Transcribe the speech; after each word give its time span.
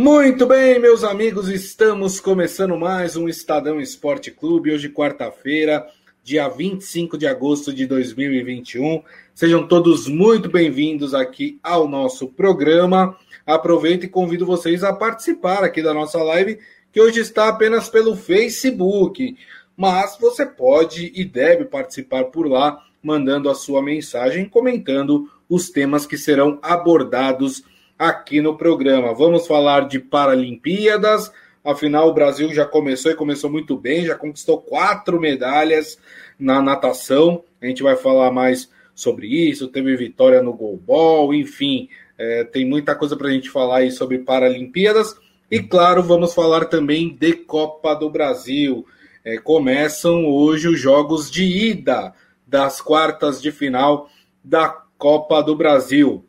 Muito 0.00 0.46
bem, 0.46 0.78
meus 0.78 1.02
amigos, 1.02 1.48
estamos 1.48 2.20
começando 2.20 2.78
mais 2.78 3.16
um 3.16 3.28
Estadão 3.28 3.80
Esporte 3.80 4.30
Clube, 4.30 4.70
hoje 4.70 4.88
quarta-feira, 4.88 5.84
dia 6.22 6.48
25 6.48 7.18
de 7.18 7.26
agosto 7.26 7.72
de 7.72 7.84
2021. 7.84 9.02
Sejam 9.34 9.66
todos 9.66 10.06
muito 10.06 10.48
bem-vindos 10.48 11.14
aqui 11.14 11.58
ao 11.64 11.88
nosso 11.88 12.28
programa. 12.28 13.18
Aproveito 13.44 14.04
e 14.04 14.08
convido 14.08 14.46
vocês 14.46 14.84
a 14.84 14.92
participar 14.92 15.64
aqui 15.64 15.82
da 15.82 15.92
nossa 15.92 16.22
live, 16.22 16.60
que 16.92 17.00
hoje 17.00 17.18
está 17.18 17.48
apenas 17.48 17.88
pelo 17.88 18.14
Facebook, 18.14 19.36
mas 19.76 20.16
você 20.16 20.46
pode 20.46 21.10
e 21.12 21.24
deve 21.24 21.64
participar 21.64 22.26
por 22.26 22.46
lá, 22.46 22.84
mandando 23.02 23.50
a 23.50 23.54
sua 23.56 23.82
mensagem, 23.82 24.48
comentando 24.48 25.28
os 25.48 25.70
temas 25.70 26.06
que 26.06 26.16
serão 26.16 26.60
abordados 26.62 27.64
aqui 27.98 28.40
no 28.40 28.56
programa. 28.56 29.12
Vamos 29.12 29.46
falar 29.46 29.88
de 29.88 29.98
Paralimpíadas. 29.98 31.32
Afinal, 31.64 32.08
o 32.08 32.14
Brasil 32.14 32.54
já 32.54 32.64
começou 32.64 33.10
e 33.10 33.16
começou 33.16 33.50
muito 33.50 33.76
bem, 33.76 34.06
já 34.06 34.14
conquistou 34.14 34.60
quatro 34.60 35.20
medalhas 35.20 35.98
na 36.38 36.62
natação. 36.62 37.42
A 37.60 37.66
gente 37.66 37.82
vai 37.82 37.96
falar 37.96 38.30
mais 38.30 38.70
sobre 38.94 39.26
isso. 39.26 39.68
Teve 39.68 39.96
vitória 39.96 40.40
no 40.40 40.52
goalball, 40.52 41.34
enfim, 41.34 41.88
é, 42.16 42.44
tem 42.44 42.64
muita 42.64 42.94
coisa 42.94 43.16
para 43.16 43.28
a 43.28 43.30
gente 43.32 43.50
falar 43.50 43.78
aí 43.78 43.90
sobre 43.90 44.18
Paralimpíadas. 44.18 45.16
E 45.50 45.60
claro, 45.60 46.02
vamos 46.02 46.34
falar 46.34 46.66
também 46.66 47.14
de 47.14 47.32
Copa 47.32 47.94
do 47.94 48.08
Brasil. 48.08 48.86
É, 49.24 49.38
começam 49.38 50.26
hoje 50.26 50.68
os 50.68 50.78
jogos 50.78 51.30
de 51.30 51.44
ida 51.44 52.14
das 52.46 52.80
quartas 52.80 53.42
de 53.42 53.50
final 53.50 54.08
da 54.42 54.68
Copa 54.96 55.42
do 55.42 55.54
Brasil. 55.54 56.24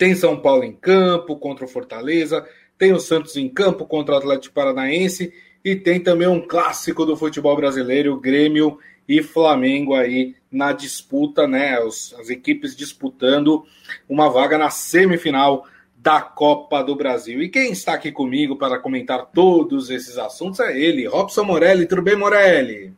Tem 0.00 0.14
São 0.14 0.34
Paulo 0.34 0.64
em 0.64 0.72
campo 0.72 1.36
contra 1.36 1.66
o 1.66 1.68
Fortaleza, 1.68 2.48
tem 2.78 2.90
o 2.90 2.98
Santos 2.98 3.36
em 3.36 3.46
campo 3.50 3.84
contra 3.84 4.14
o 4.14 4.16
Atlético 4.18 4.54
Paranaense 4.54 5.30
e 5.62 5.76
tem 5.76 6.00
também 6.00 6.26
um 6.26 6.40
clássico 6.40 7.04
do 7.04 7.14
futebol 7.14 7.54
brasileiro, 7.54 8.18
Grêmio 8.18 8.78
e 9.06 9.22
Flamengo 9.22 9.92
aí 9.94 10.34
na 10.50 10.72
disputa, 10.72 11.46
né? 11.46 11.78
Os, 11.80 12.14
as 12.18 12.30
equipes 12.30 12.74
disputando 12.74 13.62
uma 14.08 14.30
vaga 14.30 14.56
na 14.56 14.70
semifinal 14.70 15.66
da 15.94 16.22
Copa 16.22 16.82
do 16.82 16.96
Brasil. 16.96 17.42
E 17.42 17.50
quem 17.50 17.70
está 17.70 17.92
aqui 17.92 18.10
comigo 18.10 18.56
para 18.56 18.78
comentar 18.78 19.26
todos 19.26 19.90
esses 19.90 20.16
assuntos 20.16 20.60
é 20.60 20.80
ele, 20.80 21.06
Robson 21.06 21.44
Morelli. 21.44 21.84
Tudo 21.84 22.00
bem, 22.00 22.16
Morelli? 22.16 22.94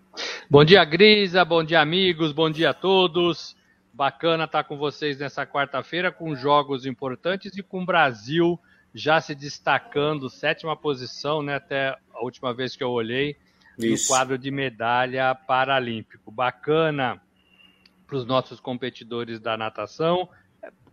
Bom 0.48 0.64
dia, 0.64 0.84
Grisa. 0.84 1.44
Bom 1.44 1.64
dia, 1.64 1.80
amigos. 1.80 2.30
Bom 2.30 2.48
dia 2.48 2.70
a 2.70 2.74
todos. 2.74 3.56
Bacana 3.92 4.44
estar 4.44 4.64
com 4.64 4.76
vocês 4.76 5.18
nessa 5.18 5.46
quarta-feira 5.46 6.10
com 6.10 6.34
jogos 6.34 6.86
importantes 6.86 7.56
e 7.56 7.62
com 7.62 7.82
o 7.82 7.86
Brasil 7.86 8.58
já 8.94 9.20
se 9.20 9.34
destacando, 9.34 10.28
sétima 10.28 10.76
posição, 10.76 11.42
né, 11.42 11.56
até 11.56 11.96
a 12.14 12.22
última 12.22 12.52
vez 12.52 12.76
que 12.76 12.84
eu 12.84 12.90
olhei, 12.90 13.36
Isso. 13.78 14.04
no 14.04 14.08
quadro 14.08 14.38
de 14.38 14.50
medalha 14.50 15.34
paralímpico. 15.34 16.30
Bacana 16.30 17.20
para 18.06 18.16
os 18.16 18.26
nossos 18.26 18.60
competidores 18.60 19.40
da 19.40 19.56
natação, 19.56 20.28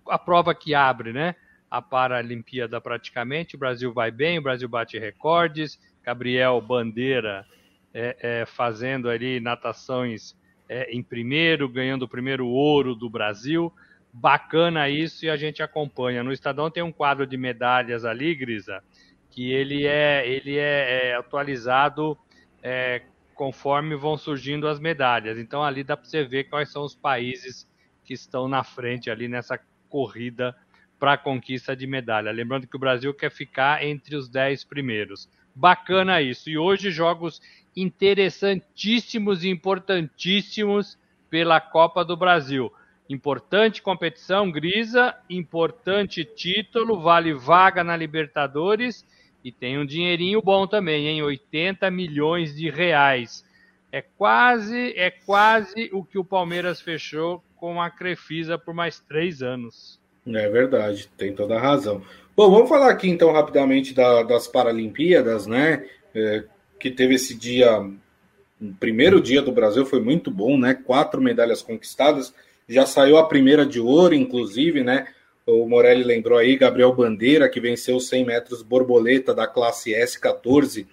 a 0.08 0.18
prova 0.18 0.56
que 0.56 0.74
abre, 0.74 1.14
né? 1.14 1.36
A 1.70 1.82
Paralimpíada 1.82 2.82
praticamente, 2.82 3.56
o 3.56 3.60
Brasil 3.60 3.94
vai 3.94 4.10
bem, 4.10 4.40
o 4.40 4.42
Brasil 4.42 4.68
bate 4.68 4.98
recordes, 4.98 5.80
Gabriel 6.04 6.60
Bandeira 6.62 7.46
é, 7.94 8.18
é, 8.20 8.46
fazendo 8.46 9.10
ali 9.10 9.40
natações 9.40 10.36
é, 10.70 10.92
em 10.96 11.02
primeiro, 11.02 11.68
ganhando 11.68 12.04
o 12.04 12.08
primeiro 12.08 12.48
ouro 12.48 12.94
do 12.94 13.10
Brasil. 13.10 13.74
Bacana 14.14 14.88
isso 14.88 15.26
e 15.26 15.30
a 15.30 15.36
gente 15.36 15.64
acompanha. 15.64 16.24
No 16.24 16.32
Estadão 16.32 16.70
tem 16.70 16.84
um 16.84 16.92
quadro 16.92 17.26
de 17.26 17.36
medalhas 17.36 18.06
ali, 18.06 18.36
Grisa, 18.36 18.84
que 19.32 19.52
ele 19.52 19.86
é, 19.88 20.28
ele 20.28 20.58
é, 20.58 21.10
é 21.10 21.16
atualizado 21.16 22.18
é, 22.62 23.02
conforme 23.34 23.96
vão 23.96 24.16
surgindo 24.16 24.68
as 24.68 24.80
medalhas. 24.80 25.38
Então 25.40 25.64
ali 25.64 25.84
dá 25.84 25.98
para 25.98 26.08
você 26.08 26.24
ver 26.24 26.46
quais 26.46 26.72
são 26.72 26.84
os 26.84 26.96
países 26.96 27.68
que 28.04 28.14
estão 28.14 28.48
na 28.48 28.64
frente 28.64 29.10
ali 29.10 29.28
nessa 29.28 29.60
corrida 29.90 30.56
para 31.00 31.14
a 31.14 31.18
conquista 31.18 31.76
de 31.76 31.88
medalha. 31.88 32.32
Lembrando 32.32 32.68
que 32.68 32.76
o 32.76 32.80
Brasil 32.80 33.14
quer 33.14 33.32
ficar 33.32 33.84
entre 33.84 34.16
os 34.16 34.28
10 34.28 34.66
primeiros. 34.66 35.30
Bacana 35.56 36.22
isso. 36.22 36.50
E 36.50 36.58
hoje 36.58 36.92
jogos 36.92 37.42
interessantíssimos 37.76 39.44
e 39.44 39.50
importantíssimos 39.50 40.98
pela 41.30 41.62
Copa 41.62 42.04
do 42.04 42.18
Brasil. 42.18 42.72
Importante 43.10 43.82
competição, 43.82 44.52
Grisa, 44.52 45.16
importante 45.30 46.24
título, 46.24 47.00
vale 47.00 47.34
vaga 47.34 47.84
na 47.84 47.98
Libertadores 47.98 49.06
e 49.44 49.52
tem 49.52 49.80
um 49.80 49.86
dinheirinho 49.86 50.42
bom 50.42 50.68
também, 50.68 51.08
em 51.08 51.22
80 51.22 51.90
milhões 51.90 52.56
de 52.56 52.70
reais. 52.70 53.44
É 53.92 54.02
quase, 54.02 54.94
é 54.96 55.10
quase 55.10 55.90
o 55.92 56.04
que 56.04 56.20
o 56.20 56.26
Palmeiras 56.26 56.80
fechou 56.80 57.44
com 57.56 57.82
a 57.82 57.90
Crefisa 57.90 58.58
por 58.58 58.74
mais 58.74 59.00
três 59.00 59.42
anos. 59.42 60.00
É 60.28 60.48
verdade, 60.50 61.10
tem 61.18 61.34
toda 61.34 61.56
a 61.56 61.62
razão. 61.62 62.04
Bom, 62.36 62.52
vamos 62.52 62.70
falar 62.70 62.92
aqui 62.92 63.10
então 63.10 63.32
rapidamente 63.32 63.94
da, 63.94 64.24
das 64.24 64.48
Paralimpíadas, 64.48 65.48
né? 65.48 65.86
É, 66.14 66.44
que 66.80 66.90
teve 66.90 67.16
esse 67.16 67.36
dia, 67.36 67.80
o 67.80 68.74
primeiro 68.80 69.22
dia 69.22 69.42
do 69.42 69.52
Brasil 69.52 69.86
foi 69.86 70.00
muito 70.00 70.32
bom, 70.32 70.58
né? 70.58 70.74
Quatro 70.74 71.22
medalhas 71.22 71.62
conquistadas, 71.62 72.34
já 72.68 72.86
saiu 72.86 73.18
a 73.18 73.28
primeira 73.28 73.66
de 73.66 73.80
ouro, 73.80 74.14
inclusive, 74.14 74.84
né? 74.84 75.08
O 75.46 75.68
Morelli 75.68 76.04
lembrou 76.04 76.38
aí, 76.38 76.56
Gabriel 76.56 76.94
Bandeira, 76.94 77.50
que 77.50 77.60
venceu 77.60 78.00
100 78.00 78.26
metros 78.26 78.62
borboleta 78.62 79.34
da 79.34 79.48
classe 79.48 79.92
S14 79.92 80.86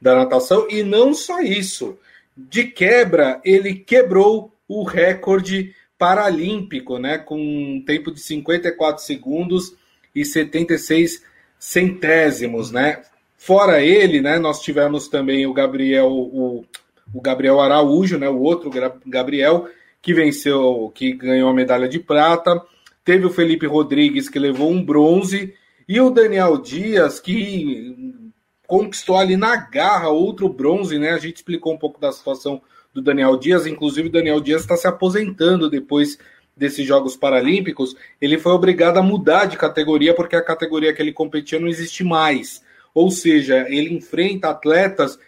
da 0.00 0.14
natação, 0.14 0.66
e 0.70 0.82
não 0.82 1.12
só 1.12 1.40
isso, 1.40 1.98
de 2.36 2.64
quebra, 2.64 3.40
ele 3.44 3.74
quebrou 3.74 4.52
o 4.68 4.84
recorde 4.84 5.74
paralímpico, 5.98 6.98
né? 6.98 7.18
Com 7.18 7.38
um 7.40 7.82
tempo 7.84 8.12
de 8.12 8.20
54 8.20 9.02
segundos 9.02 9.74
e 10.14 10.24
76 10.24 11.22
centésimos, 11.58 12.70
né? 12.70 13.02
Fora 13.44 13.82
ele, 13.82 14.22
né, 14.22 14.38
nós 14.38 14.62
tivemos 14.62 15.06
também 15.06 15.46
o 15.46 15.52
Gabriel, 15.52 16.10
o, 16.10 16.64
o 17.12 17.20
Gabriel 17.20 17.60
Araújo, 17.60 18.18
né, 18.18 18.26
o 18.26 18.40
outro 18.40 18.70
Gabriel, 19.04 19.68
que 20.00 20.14
venceu, 20.14 20.90
que 20.94 21.12
ganhou 21.12 21.50
a 21.50 21.52
medalha 21.52 21.86
de 21.86 21.98
prata. 21.98 22.58
Teve 23.04 23.26
o 23.26 23.30
Felipe 23.30 23.66
Rodrigues, 23.66 24.30
que 24.30 24.38
levou 24.38 24.70
um 24.70 24.82
bronze. 24.82 25.52
E 25.86 26.00
o 26.00 26.08
Daniel 26.08 26.56
Dias, 26.56 27.20
que 27.20 28.22
conquistou 28.66 29.18
ali 29.18 29.36
na 29.36 29.56
garra 29.56 30.08
outro 30.08 30.48
bronze, 30.48 30.98
né? 30.98 31.10
A 31.10 31.18
gente 31.18 31.36
explicou 31.36 31.74
um 31.74 31.78
pouco 31.78 32.00
da 32.00 32.12
situação 32.12 32.62
do 32.94 33.02
Daniel 33.02 33.36
Dias. 33.36 33.66
Inclusive, 33.66 34.08
o 34.08 34.12
Daniel 34.12 34.40
Dias 34.40 34.62
está 34.62 34.74
se 34.74 34.88
aposentando 34.88 35.68
depois 35.68 36.16
desses 36.56 36.86
Jogos 36.86 37.14
Paralímpicos. 37.14 37.94
Ele 38.22 38.38
foi 38.38 38.52
obrigado 38.52 38.96
a 38.96 39.02
mudar 39.02 39.44
de 39.44 39.58
categoria 39.58 40.14
porque 40.14 40.34
a 40.34 40.42
categoria 40.42 40.94
que 40.94 41.02
ele 41.02 41.12
competia 41.12 41.60
não 41.60 41.68
existe 41.68 42.02
mais. 42.02 42.63
Ou 42.94 43.10
seja, 43.10 43.66
ele 43.68 43.92
enfrenta 43.92 44.50
atletas 44.50 45.18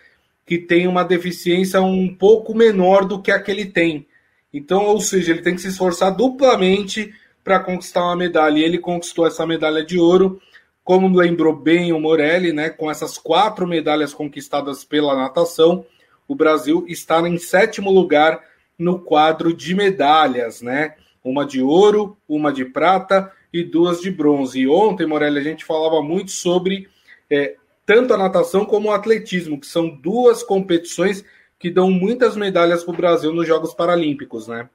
que 0.47 0.57
têm 0.57 0.87
uma 0.87 1.03
deficiência 1.03 1.83
um 1.83 2.15
pouco 2.15 2.55
menor 2.55 3.05
do 3.05 3.21
que 3.21 3.33
a 3.33 3.43
que 3.43 3.51
ele 3.51 3.67
tem. 3.67 4.07
Então, 4.55 4.85
ou 4.85 5.01
seja, 5.01 5.33
ele 5.33 5.43
tem 5.43 5.57
que 5.57 5.61
se 5.61 5.69
esforçar 5.69 6.15
duplamente 6.15 7.13
para 7.43 7.59
conquistar 7.59 8.05
uma 8.05 8.17
medalha. 8.17 8.59
E 8.59 8.63
ele 8.63 8.79
conquistou 8.79 9.27
essa 9.27 9.45
medalha 9.45 9.85
de 9.85 9.99
ouro, 9.99 10.41
como 10.85 11.15
lembrou 11.17 11.55
bem 11.55 11.93
o 11.93 12.01
Morelli, 12.01 12.53
né? 12.53 12.71
Com 12.71 12.89
essas 12.89 13.19
quatro 13.19 13.67
medalhas 13.67 14.15
conquistadas 14.15 14.85
pela 14.85 15.17
natação, 15.17 15.85
o 16.29 16.35
Brasil 16.35 16.85
está 16.89 17.21
em 17.29 17.39
sétimo 17.39 17.91
lugar 17.91 18.41
no 18.79 19.01
quadro 19.01 19.53
de 19.53 19.75
medalhas, 19.75 20.63
né? 20.63 20.95
Uma 21.25 21.45
de 21.45 21.61
ouro, 21.61 22.17
uma 22.29 22.53
de 22.53 22.65
prata 22.65 23.33
e 23.53 23.65
duas 23.65 24.01
de 24.01 24.13
bronze. 24.13 24.61
E 24.61 24.69
ontem, 24.69 25.07
Morelli, 25.07 25.41
a 25.41 25.43
gente 25.43 25.65
falava 25.65 26.01
muito 26.01 26.31
sobre 26.31 26.89
é, 27.31 27.57
tanto 27.85 28.13
a 28.13 28.19
natação 28.19 28.65
como 28.65 28.89
o 28.89 28.93
atletismo, 28.93 29.61
que 29.61 29.67
são 29.67 29.89
duas 29.89 30.43
competições 30.43 31.25
que 31.59 31.71
dão 31.71 31.91
muitas 31.91 32.37
medalhas 32.37 32.85
para 32.85 32.95
o 32.95 32.97
Brasil 32.97 33.33
nos 33.33 33.47
Jogos 33.47 33.73
Paralímpicos, 33.73 34.49
né? 34.49 34.69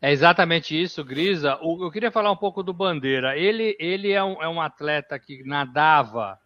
É 0.00 0.12
exatamente 0.12 0.80
isso, 0.80 1.04
Grisa. 1.04 1.58
eu 1.60 1.90
queria 1.90 2.10
falar 2.10 2.30
um 2.30 2.36
pouco 2.36 2.62
do 2.62 2.72
Bandeira. 2.72 3.36
Ele, 3.36 3.76
ele 3.80 4.12
é, 4.12 4.22
um, 4.22 4.40
é 4.40 4.48
um 4.48 4.60
atleta 4.60 5.18
que 5.18 5.42
nadava 5.44 6.38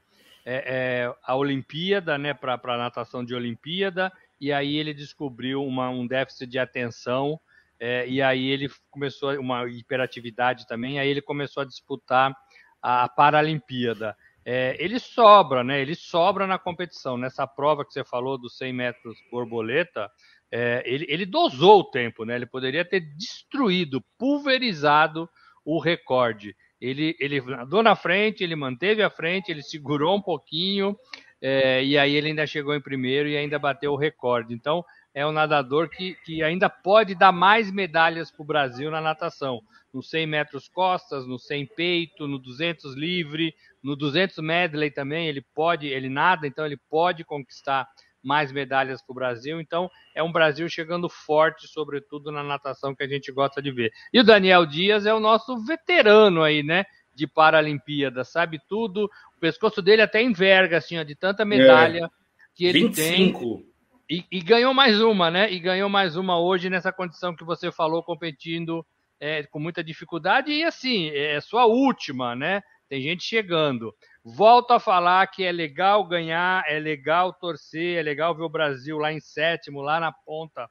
é, 0.45 1.05
é, 1.05 1.15
a 1.23 1.37
Olimpíada, 1.37 2.17
né, 2.17 2.33
para 2.33 2.79
natação 2.79 3.25
de 3.25 3.35
Olimpíada, 3.35 4.11
e 4.41 4.53
aí 4.53 4.77
ele 4.77 4.95
descobriu 4.95 5.63
uma, 5.65 5.91
um 5.91 6.07
déficit 6.07 6.47
de 6.51 6.59
atenção, 6.59 7.39
é, 7.79 8.09
e 8.09 8.23
aí 8.23 8.47
ele 8.47 8.71
começou, 8.91 9.39
uma 9.39 9.69
hiperatividade 9.69 10.67
também, 10.67 10.99
aí 10.99 11.09
ele 11.09 11.23
começou 11.23 11.63
a 11.63 11.67
disputar 11.67 12.35
a 12.81 13.09
Paralimpíada 13.09 14.17
é, 14.45 14.77
ele 14.79 14.99
sobra, 14.99 15.63
né? 15.63 15.81
Ele 15.81 15.95
sobra 15.95 16.47
na 16.47 16.59
competição. 16.59 17.17
Nessa 17.17 17.47
prova 17.47 17.85
que 17.85 17.93
você 17.93 18.05
falou 18.05 18.37
dos 18.37 18.57
100 18.57 18.73
metros 18.73 19.17
borboleta, 19.31 20.11
é, 20.51 20.83
ele, 20.85 21.07
ele 21.09 21.25
dosou 21.25 21.81
o 21.81 21.91
tempo, 21.91 22.25
né? 22.25 22.35
Ele 22.35 22.47
poderia 22.47 22.85
ter 22.85 23.01
destruído, 23.01 24.05
pulverizado 24.19 25.29
o 25.65 25.79
recorde. 25.79 26.57
ele, 26.81 27.17
ele 27.21 27.39
andou 27.39 27.83
na 27.83 27.95
frente, 27.95 28.43
ele 28.43 28.57
manteve 28.57 29.03
a 29.03 29.11
frente, 29.11 29.51
ele 29.51 29.63
segurou 29.63 30.17
um 30.17 30.21
pouquinho, 30.21 30.97
é, 31.41 31.85
e 31.85 31.97
aí 31.97 32.15
ele 32.15 32.29
ainda 32.29 32.47
chegou 32.47 32.75
em 32.75 32.81
primeiro 32.81 33.29
e 33.29 33.37
ainda 33.37 33.59
bateu 33.59 33.93
o 33.93 33.97
recorde. 33.97 34.53
Então, 34.53 34.85
é 35.15 35.27
um 35.27 35.33
nadador 35.33 35.89
que, 35.89 36.15
que 36.25 36.43
ainda 36.43 36.71
pode 36.71 37.15
dar 37.15 37.33
mais 37.33 37.71
medalhas 37.71 38.31
para 38.31 38.43
o 38.43 38.47
Brasil 38.47 38.91
na 38.91 39.01
natação. 39.01 39.61
No 39.93 40.03
100 40.03 40.27
metros 40.27 40.69
costas, 40.69 41.27
no 41.27 41.39
100 41.39 41.67
peito, 41.67 42.27
no 42.27 42.39
200 42.39 42.95
livre, 42.95 43.55
no 43.83 43.95
200 43.95 44.39
medley 44.39 44.91
também, 44.91 45.29
ele 45.29 45.43
pode, 45.55 45.87
ele 45.87 46.09
nada, 46.09 46.47
então 46.47 46.65
ele 46.65 46.79
pode 46.89 47.25
conquistar 47.25 47.87
mais 48.23 48.53
medalhas 48.53 49.03
para 49.03 49.13
o 49.13 49.15
Brasil. 49.15 49.61
Então, 49.61 49.91
é 50.15 50.23
um 50.23 50.33
Brasil 50.33 50.67
chegando 50.69 51.09
forte, 51.09 51.67
sobretudo 51.69 52.31
na 52.31 52.43
natação 52.43 52.95
que 52.95 53.03
a 53.03 53.09
gente 53.09 53.31
gosta 53.33 53.61
de 53.61 53.71
ver. 53.71 53.93
E 54.13 54.21
o 54.21 54.25
Daniel 54.25 54.65
Dias 54.65 55.05
é 55.05 55.13
o 55.13 55.21
nosso 55.21 55.59
veterano 55.65 56.43
aí, 56.43 56.63
né? 56.63 56.85
De 57.15 57.27
Paralimpíada, 57.27 58.25
sabe 58.25 58.61
tudo. 58.67 59.11
O 59.37 59.41
pescoço 59.41 59.83
dele 59.83 60.01
até 60.01 60.23
enverga, 60.23 60.79
assim, 60.79 60.99
ó, 60.99 61.03
de 61.03 61.15
tanta 61.15 61.45
medalha 61.45 62.07
é. 62.07 62.09
que 62.55 62.65
ele 62.65 62.87
25. 62.87 63.57
tem. 63.57 63.72
E, 64.11 64.25
e, 64.31 64.41
ganhou 64.41 64.75
mais 64.75 65.01
uma, 65.01 65.31
né? 65.31 65.51
E 65.51 65.59
ganhou 65.59 65.89
mais 65.89 66.17
uma 66.17 66.39
hoje 66.39 66.69
nessa 66.69 66.93
condição 66.93 67.35
que 67.35 67.45
você 67.45 67.71
falou, 67.71 68.03
competindo 68.03 68.85
é, 69.19 69.43
com 69.45 69.59
muita 69.59 69.83
dificuldade. 69.83 70.53
E 70.53 70.65
assim, 70.65 71.11
é 71.11 71.41
sua 71.41 71.67
última, 71.67 72.35
né? 72.35 72.63
Tem 72.89 73.01
gente 73.01 73.25
chegando. 73.25 73.95
Volto 74.23 74.73
a 74.73 74.81
falar 74.81 75.27
que 75.29 75.45
é 75.45 75.51
legal 75.51 76.05
ganhar, 76.07 76.63
é 76.69 76.79
legal 76.79 77.33
torcer, 77.33 77.99
é 77.99 78.03
legal 78.03 78.35
ver 78.37 78.43
o 78.43 78.51
Brasil 78.51 78.99
lá 78.99 79.13
em 79.13 79.21
sétimo, 79.21 79.81
lá 79.81 79.99
na 79.99 80.13
ponta 80.13 80.69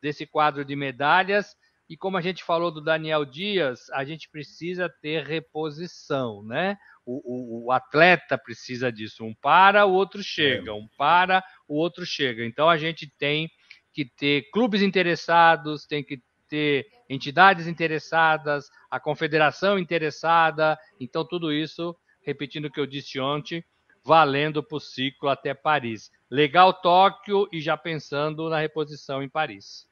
desse 0.00 0.26
quadro 0.26 0.64
de 0.64 0.76
medalhas. 0.76 1.56
E 1.88 1.96
como 1.96 2.16
a 2.16 2.20
gente 2.20 2.44
falou 2.44 2.70
do 2.70 2.80
Daniel 2.80 3.24
Dias, 3.24 3.88
a 3.90 4.04
gente 4.04 4.28
precisa 4.30 4.88
ter 5.00 5.24
reposição, 5.24 6.42
né? 6.42 6.76
O, 7.04 7.64
o, 7.64 7.66
o 7.66 7.72
atleta 7.72 8.38
precisa 8.38 8.92
disso. 8.92 9.24
Um 9.24 9.34
para, 9.34 9.84
o 9.84 9.92
outro 9.92 10.22
chega. 10.22 10.70
É. 10.70 10.74
Um 10.74 10.88
para, 10.96 11.42
o 11.66 11.76
outro 11.76 12.06
chega. 12.06 12.44
Então 12.44 12.68
a 12.68 12.76
gente 12.76 13.10
tem 13.18 13.50
que 13.92 14.04
ter 14.04 14.50
clubes 14.50 14.82
interessados, 14.82 15.86
tem 15.86 16.02
que 16.02 16.22
ter 16.48 16.86
entidades 17.08 17.66
interessadas, 17.66 18.70
a 18.90 19.00
confederação 19.00 19.78
interessada. 19.78 20.78
Então 21.00 21.24
tudo 21.24 21.52
isso 21.52 21.96
repetindo 22.22 22.66
o 22.66 22.70
que 22.70 22.80
eu 22.80 22.86
disse 22.86 23.18
ontem, 23.20 23.64
valendo 24.04 24.62
para 24.62 24.76
o 24.76 24.80
ciclo 24.80 25.28
até 25.28 25.54
Paris. 25.54 26.10
Legal 26.30 26.72
Tóquio 26.72 27.48
e 27.52 27.60
já 27.60 27.76
pensando 27.76 28.48
na 28.48 28.58
reposição 28.58 29.22
em 29.22 29.28
Paris. 29.28 29.86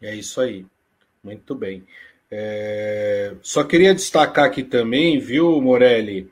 É 0.00 0.14
isso 0.14 0.40
aí. 0.40 0.64
Muito 1.22 1.54
bem. 1.54 1.86
É... 2.30 3.32
Só 3.42 3.62
queria 3.64 3.94
destacar 3.94 4.44
aqui 4.44 4.62
também, 4.62 5.18
viu, 5.18 5.60
Morelli, 5.60 6.30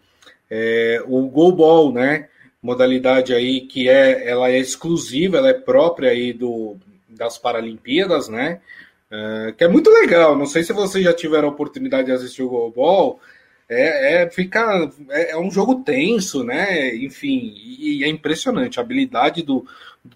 é... 0.50 1.02
o 1.06 1.26
goalball, 1.28 1.92
né? 1.92 2.28
Modalidade 2.62 3.34
aí 3.34 3.62
que 3.62 3.88
é, 3.88 4.28
ela 4.28 4.50
é 4.50 4.58
exclusiva, 4.58 5.38
ela 5.38 5.50
é 5.50 5.54
própria 5.54 6.10
aí 6.10 6.32
do, 6.32 6.76
das 7.08 7.38
Paralimpíadas, 7.38 8.28
né? 8.28 8.60
É... 9.10 9.54
que 9.56 9.64
é 9.64 9.68
muito 9.68 9.90
legal. 9.90 10.36
Não 10.36 10.46
sei 10.46 10.62
se 10.62 10.72
vocês 10.72 11.04
já 11.04 11.12
tiveram 11.12 11.48
a 11.48 11.52
oportunidade 11.52 12.06
de 12.06 12.12
assistir 12.12 12.42
o 12.42 12.48
goalball, 12.48 13.20
é, 13.68 14.22
é, 14.22 14.30
fica, 14.30 14.90
é, 15.10 15.30
é, 15.30 15.38
um 15.38 15.50
jogo 15.50 15.82
tenso, 15.82 16.44
né? 16.44 16.94
Enfim, 16.96 17.54
e, 17.56 18.00
e, 18.00 18.04
é 18.04 18.08
impressionante 18.08 18.78
a 18.78 18.82
habilidade 18.82 19.42
do, 19.42 19.66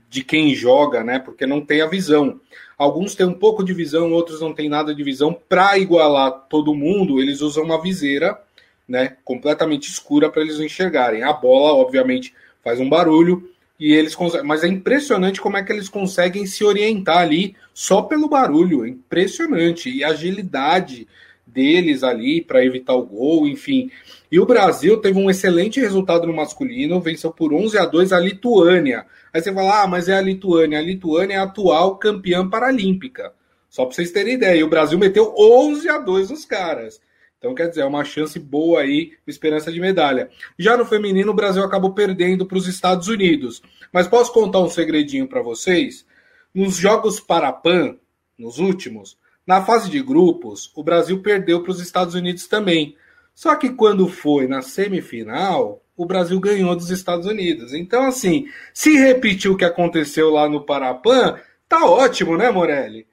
de 0.09 0.23
quem 0.23 0.55
joga, 0.55 1.03
né? 1.03 1.19
Porque 1.19 1.47
não 1.47 1.65
tem 1.65 1.81
a 1.81 1.87
visão. 1.87 2.41
Alguns 2.79 3.17
têm 3.17 3.27
um 3.27 3.35
pouco 3.35 3.65
de 3.65 3.75
visão, 3.75 4.13
outros 4.13 4.41
não 4.41 4.55
têm 4.55 4.69
nada 4.69 4.95
de 4.95 5.03
visão. 5.03 5.37
Para 5.49 5.77
igualar 5.77 6.47
todo 6.49 6.75
mundo, 6.75 7.21
eles 7.21 7.41
usam 7.41 7.65
uma 7.65 7.83
viseira, 7.83 8.41
né? 8.87 9.17
Completamente 9.25 9.91
escura 9.91 10.31
para 10.31 10.43
eles 10.43 10.61
enxergarem. 10.61 11.25
A 11.25 11.33
bola, 11.33 11.75
obviamente, 11.75 12.33
faz 12.63 12.79
um 12.79 12.89
barulho 12.89 13.51
e 13.81 13.93
eles 13.93 14.15
conseguem. 14.15 14.47
Mas 14.47 14.63
é 14.63 14.69
impressionante 14.69 15.41
como 15.41 15.57
é 15.57 15.63
que 15.65 15.73
eles 15.73 15.89
conseguem 15.89 16.47
se 16.47 16.65
orientar 16.65 17.19
ali 17.19 17.57
só 17.75 18.03
pelo 18.03 18.29
barulho. 18.29 18.85
É 18.85 18.89
impressionante 18.89 19.91
e 19.91 20.05
agilidade 20.05 21.09
deles 21.53 22.05
ali 22.05 22.41
para 22.41 22.65
evitar 22.65 22.95
o 22.95 23.05
gol, 23.05 23.47
enfim. 23.47 23.91
E 24.31 24.39
o 24.39 24.47
Brasil 24.47 24.99
teve 24.99 25.19
um 25.19 25.31
excelente 25.31 25.81
resultado 25.81 26.27
no 26.27 26.35
masculino, 26.35 27.01
venceu 27.01 27.33
por 27.33 27.53
11 27.53 27.79
a 27.79 27.87
2 27.87 28.13
a 28.13 28.21
Lituânia. 28.21 29.07
Aí 29.33 29.41
você 29.41 29.53
fala, 29.53 29.83
ah, 29.83 29.87
mas 29.87 30.09
é 30.09 30.15
a 30.15 30.21
Lituânia. 30.21 30.79
A 30.79 30.83
Lituânia 30.83 31.35
é 31.35 31.39
a 31.39 31.45
atual 31.45 31.97
campeã 31.97 32.49
paralímpica. 32.49 33.33
Só 33.69 33.85
para 33.85 33.95
vocês 33.95 34.11
terem 34.11 34.35
ideia. 34.35 34.59
E 34.59 34.65
o 34.65 34.69
Brasil 34.69 34.99
meteu 34.99 35.35
11 35.39 35.89
a 35.89 35.99
2 35.99 36.31
nos 36.31 36.45
caras. 36.45 37.01
Então, 37.39 37.55
quer 37.55 37.69
dizer, 37.69 37.83
é 37.83 37.87
uma 37.87 38.05
chance 38.05 38.39
boa 38.39 38.81
aí, 38.81 39.13
esperança 39.27 39.71
de 39.71 39.81
medalha. 39.81 40.29
Já 40.59 40.77
no 40.77 40.85
feminino, 40.85 41.31
o 41.31 41.35
Brasil 41.35 41.63
acabou 41.63 41.93
perdendo 41.93 42.45
para 42.45 42.59
os 42.59 42.67
Estados 42.67 43.07
Unidos. 43.07 43.63
Mas 43.93 44.09
posso 44.09 44.33
contar 44.33 44.61
um 44.61 44.69
segredinho 44.69 45.29
para 45.29 45.41
vocês? 45.41 46.05
Nos 46.53 46.77
Jogos 46.77 47.21
Parapan, 47.21 47.97
nos 48.37 48.59
últimos, 48.59 49.17
na 49.49 49.65
fase 49.65 49.89
de 49.89 50.03
grupos, 50.03 50.71
o 50.77 50.85
Brasil 50.85 51.23
perdeu 51.23 51.63
para 51.63 51.71
os 51.73 51.81
Estados 51.81 52.15
Unidos 52.15 52.47
também. 52.47 52.95
Só 53.35 53.57
que 53.57 53.71
quando 53.71 54.07
foi 54.07 54.47
na 54.47 54.61
semifinal, 54.61 55.83
o 55.97 56.05
Brasil 56.05 56.39
ganhou 56.39 56.77
dos 56.77 56.91
Estados 56.91 57.27
Unidos. 57.27 57.73
Então, 57.73 58.07
assim, 58.07 58.47
se 58.75 58.99
repetir 58.99 59.51
o 59.51 59.57
que 59.57 59.65
aconteceu 59.65 60.29
lá 60.29 60.47
no 60.51 60.67
Parapan, 60.67 61.41
tá 61.67 61.87
ótimo, 61.87 62.37
né, 62.37 62.51
Morelli? 62.51 63.07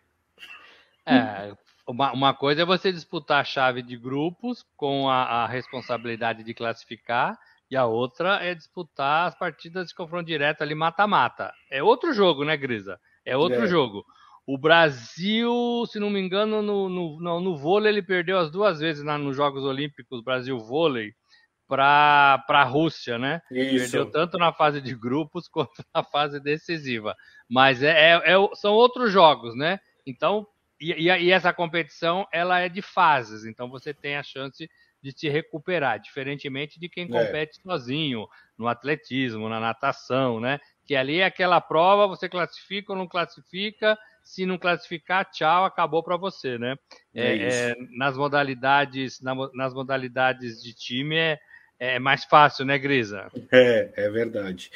É, 1.06 1.54
uma, 1.88 2.12
uma 2.12 2.34
coisa 2.34 2.64
é 2.64 2.66
você 2.66 2.92
disputar 2.92 3.40
a 3.40 3.46
chave 3.46 3.82
de 3.82 3.96
grupos 3.96 4.66
com 4.76 5.10
a, 5.10 5.44
a 5.44 5.48
responsabilidade 5.48 6.44
de 6.44 6.54
classificar, 6.54 7.40
e 7.72 7.78
a 7.78 7.86
outra 7.86 8.44
é 8.44 8.54
disputar 8.54 9.30
as 9.30 9.36
partidas 9.40 9.88
de 9.88 9.96
confronto 9.96 10.26
direto 10.26 10.64
ali 10.64 10.76
mata-mata. 10.76 11.54
É 11.72 11.82
outro 11.82 12.12
jogo, 12.12 12.44
né, 12.44 12.58
Grisa? 12.58 13.00
É 13.26 13.38
outro 13.38 13.64
é. 13.64 13.68
jogo. 13.68 14.06
O 14.48 14.58
Brasil, 14.58 15.86
se 15.88 16.00
não 16.00 16.10
me 16.10 16.20
engano, 16.20 16.62
no, 16.62 16.88
no, 16.88 17.20
no, 17.20 17.40
no 17.40 17.58
vôlei 17.58 17.92
ele 17.92 18.02
perdeu 18.04 18.38
as 18.38 18.52
duas 18.52 18.80
vezes 18.80 19.04
na, 19.04 19.18
nos 19.18 19.36
Jogos 19.36 19.64
Olímpicos, 19.64 20.24
Brasil 20.24 20.60
vôlei, 20.60 21.14
para 21.68 22.44
a 22.48 22.64
Rússia, 22.64 23.18
né? 23.18 23.42
Isso. 23.52 23.92
Perdeu 23.92 24.12
tanto 24.12 24.38
na 24.38 24.54
fase 24.54 24.80
de 24.80 24.94
grupos 24.94 25.48
quanto 25.50 25.84
na 25.94 26.04
fase 26.04 26.40
decisiva. 26.40 27.16
Mas 27.50 27.82
é, 27.82 28.12
é, 28.12 28.34
é 28.34 28.56
são 28.56 28.74
outros 28.74 29.12
jogos, 29.12 29.56
né? 29.56 29.80
Então, 30.06 30.48
e, 30.80 30.92
e, 30.92 31.32
essa 31.32 31.54
competição 31.54 32.28
ela 32.32 32.60
é 32.60 32.70
de 32.70 32.82
fases, 32.82 33.46
então 33.46 33.70
você 33.70 33.94
tem 33.94 34.18
a 34.18 34.24
chance 34.24 34.70
de 35.02 35.12
se 35.12 35.30
recuperar, 35.30 36.00
diferentemente 36.00 36.80
de 36.80 36.90
quem 36.90 37.06
é. 37.06 37.08
compete 37.08 37.60
é. 37.60 37.62
sozinho, 37.62 38.28
no 38.58 38.68
atletismo, 38.68 39.48
na 39.50 39.60
natação, 39.60 40.40
né? 40.40 40.60
Que 40.86 40.96
ali 40.96 41.20
é 41.20 41.26
aquela 41.26 41.60
prova, 41.60 42.08
você 42.08 42.30
classifica 42.30 42.94
ou 42.94 42.98
não 42.98 43.08
classifica, 43.08 43.98
se 44.24 44.46
não 44.46 44.58
classificar, 44.58 45.30
tchau, 45.32 45.66
acabou 45.66 46.04
para 46.04 46.18
você, 46.18 46.58
né? 46.58 46.76
É, 47.14 47.38
é, 47.38 47.48
é 47.48 47.76
nas 47.96 48.18
modalidades, 48.18 49.22
na, 49.22 49.36
nas 49.54 49.74
modalidades 49.74 50.62
de 50.62 50.74
time 50.74 51.16
é, 51.16 51.40
é 51.80 52.00
mais 52.00 52.24
fácil, 52.24 52.66
né, 52.66 52.78
Grisa? 52.78 53.28
É, 53.52 53.92
é 53.96 54.10
verdade. 54.10 54.72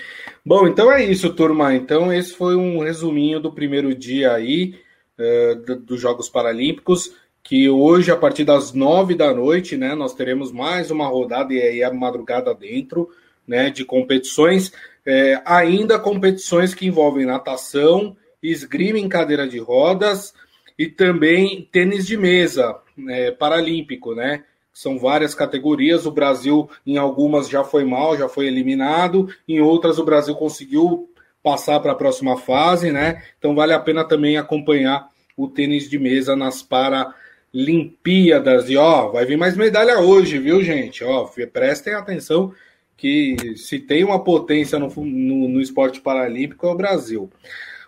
Bom, 0.46 0.68
então 0.68 0.92
é 0.92 1.04
isso, 1.04 1.34
turma. 1.34 1.74
Então 1.74 2.14
esse 2.14 2.34
foi 2.34 2.56
um 2.56 2.80
resuminho 2.80 3.40
do 3.40 3.52
primeiro 3.52 3.96
dia 3.96 4.34
aí 4.34 4.80
uh, 5.18 5.76
dos 5.78 6.00
Jogos 6.00 6.30
Paralímpicos. 6.30 7.14
Que 7.42 7.70
hoje, 7.70 8.12
a 8.12 8.18
partir 8.18 8.44
das 8.44 8.74
nove 8.74 9.16
da 9.16 9.34
noite, 9.34 9.76
né, 9.78 9.96
nós 9.96 10.14
teremos 10.14 10.52
mais 10.52 10.92
uma 10.92 11.08
rodada 11.08 11.54
e 11.54 11.60
aí 11.60 11.84
a 11.84 11.92
madrugada 11.92 12.54
dentro, 12.54 13.10
né, 13.48 13.70
de 13.72 13.86
competições, 13.86 14.72
é, 15.06 15.42
ainda 15.46 16.00
competições 16.00 16.74
que 16.74 16.86
envolvem 16.86 17.26
natação, 17.26 18.16
esgrima 18.42 19.00
em 19.00 19.10
cadeira 19.10 19.48
de 19.48 19.60
rodas 19.60 20.34
e 20.78 20.88
também 20.88 21.68
tênis 21.72 22.06
de 22.06 22.16
mesa 22.16 22.78
né, 22.98 23.32
paralímpico, 23.32 24.16
né? 24.16 24.44
São 24.74 24.98
várias 24.98 25.36
categorias. 25.36 26.06
O 26.06 26.12
Brasil, 26.12 26.70
em 26.86 26.98
algumas, 26.98 27.50
já 27.50 27.64
foi 27.64 27.84
mal, 27.84 28.18
já 28.18 28.30
foi 28.30 28.48
eliminado, 28.48 29.28
em 29.48 29.60
outras, 29.60 30.00
o 30.00 30.06
Brasil 30.06 30.36
conseguiu 30.36 31.10
passar 31.44 31.80
para 31.80 31.94
a 31.94 31.96
próxima 31.96 32.38
fase, 32.38 32.92
né? 32.92 33.24
Então 33.38 33.56
vale 33.56 33.74
a 33.74 33.80
pena 33.80 34.06
também 34.06 34.38
acompanhar 34.38 35.10
o 35.36 35.48
tênis 35.48 35.90
de 35.90 35.98
mesa 35.98 36.36
nas 36.36 36.62
Paralimpíadas. 36.62 38.70
E 38.70 38.78
ó, 38.78 39.10
vai 39.10 39.26
vir 39.26 39.38
mais 39.38 39.58
medalha 39.58 40.00
hoje, 40.00 40.38
viu, 40.38 40.64
gente? 40.64 41.04
Ó, 41.04 41.28
prestem 41.52 41.94
atenção 41.94 42.54
que 43.00 43.56
se 43.56 43.80
tem 43.80 44.04
uma 44.04 44.22
potência 44.22 44.78
no, 44.78 44.90
no, 44.90 45.48
no 45.48 45.62
esporte 45.62 46.02
paralímpico 46.02 46.68
é 46.68 46.70
o 46.70 46.76
Brasil. 46.76 47.30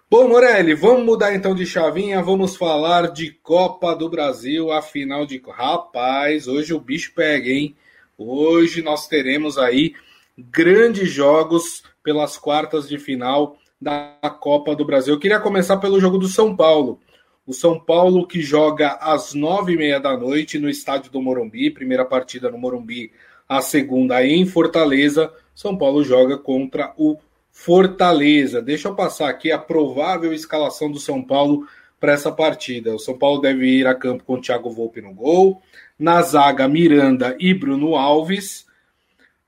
Bom, 0.09 0.29
Morelli, 0.29 0.73
vamos 0.73 1.03
mudar 1.03 1.35
então 1.35 1.53
de 1.53 1.65
chavinha, 1.65 2.21
vamos 2.21 2.55
falar 2.55 3.11
de 3.11 3.31
Copa 3.31 3.93
do 3.93 4.09
Brasil, 4.09 4.71
a 4.71 4.81
final 4.81 5.25
de. 5.25 5.41
Rapaz, 5.45 6.47
hoje 6.47 6.73
o 6.73 6.79
bicho 6.79 7.11
pega, 7.13 7.49
hein? 7.49 7.75
Hoje 8.17 8.81
nós 8.81 9.07
teremos 9.07 9.57
aí 9.57 9.93
grandes 10.37 11.11
jogos 11.11 11.83
pelas 12.01 12.37
quartas 12.37 12.87
de 12.87 12.97
final 12.97 13.57
da 13.81 14.15
Copa 14.39 14.73
do 14.75 14.85
Brasil. 14.85 15.13
Eu 15.13 15.19
queria 15.19 15.41
começar 15.41 15.75
pelo 15.77 15.99
jogo 15.99 16.17
do 16.17 16.27
São 16.27 16.55
Paulo. 16.55 17.01
O 17.45 17.53
São 17.53 17.77
Paulo 17.77 18.25
que 18.25 18.41
joga 18.41 18.97
às 19.01 19.33
nove 19.33 19.73
e 19.73 19.77
meia 19.77 19.99
da 19.99 20.15
noite 20.15 20.57
no 20.57 20.69
estádio 20.69 21.11
do 21.11 21.21
Morumbi, 21.21 21.69
primeira 21.69 22.05
partida 22.05 22.49
no 22.49 22.57
Morumbi, 22.57 23.11
a 23.51 23.59
segunda 23.61 24.25
em 24.25 24.45
Fortaleza. 24.45 25.29
São 25.53 25.77
Paulo 25.77 26.05
joga 26.05 26.37
contra 26.37 26.93
o 26.97 27.17
Fortaleza. 27.51 28.61
Deixa 28.61 28.87
eu 28.87 28.95
passar 28.95 29.27
aqui 29.27 29.51
a 29.51 29.59
provável 29.59 30.31
escalação 30.31 30.89
do 30.89 31.01
São 31.01 31.21
Paulo 31.21 31.67
para 31.99 32.13
essa 32.13 32.31
partida. 32.31 32.95
O 32.95 32.99
São 32.99 33.17
Paulo 33.17 33.41
deve 33.41 33.65
ir 33.65 33.85
a 33.85 33.93
campo 33.93 34.23
com 34.23 34.35
o 34.35 34.41
Thiago 34.41 34.69
Volpe 34.69 35.01
no 35.01 35.13
gol. 35.13 35.61
Na 35.99 36.21
zaga, 36.21 36.65
Miranda 36.65 37.35
e 37.41 37.53
Bruno 37.53 37.97
Alves. 37.97 38.65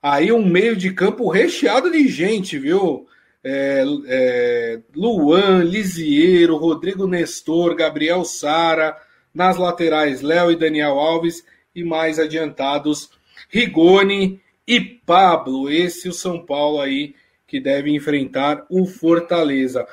Aí 0.02 0.34
um 0.34 0.46
meio 0.46 0.76
de 0.76 0.92
campo 0.92 1.30
recheado 1.30 1.90
de 1.90 2.06
gente, 2.10 2.60
viu? 2.60 3.08
É, 3.42 3.86
é, 4.08 4.80
Luan, 4.94 5.64
Lisiero, 5.64 6.58
Rodrigo 6.58 7.08
Nestor, 7.08 7.74
Gabriel 7.74 8.26
Sara. 8.26 8.98
Nas 9.34 9.56
laterais, 9.56 10.22
Léo 10.22 10.52
e 10.52 10.58
Daniel 10.58 11.00
Alves. 11.00 11.42
E 11.74 11.86
mais 11.86 12.20
adiantados, 12.20 13.10
Rigoni 13.50 14.42
e 14.68 14.80
Pablo. 14.80 15.70
Esse 15.70 16.08
é 16.08 16.12
o 16.12 16.14
São 16.14 16.46
Paulo 16.46 16.80
aí 16.80 17.16
que 17.48 17.60
deve 17.60 17.94
enfrentar 17.94 18.66
o 18.70 18.86
Fortaleza. 18.86 19.88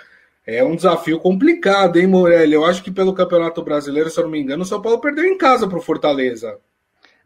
É 0.46 0.64
um 0.64 0.74
desafio 0.74 1.18
complicado, 1.20 1.98
hein, 1.98 2.06
Morelli? 2.06 2.54
Eu 2.54 2.64
acho 2.64 2.82
que 2.82 2.90
pelo 2.90 3.14
Campeonato 3.14 3.62
Brasileiro, 3.62 4.10
se 4.10 4.18
eu 4.18 4.24
não 4.24 4.30
me 4.30 4.40
engano, 4.40 4.62
o 4.62 4.66
São 4.66 4.80
Paulo 4.80 5.00
perdeu 5.00 5.24
em 5.24 5.36
casa 5.36 5.68
para 5.68 5.78
o 5.78 5.82
Fortaleza. 5.82 6.58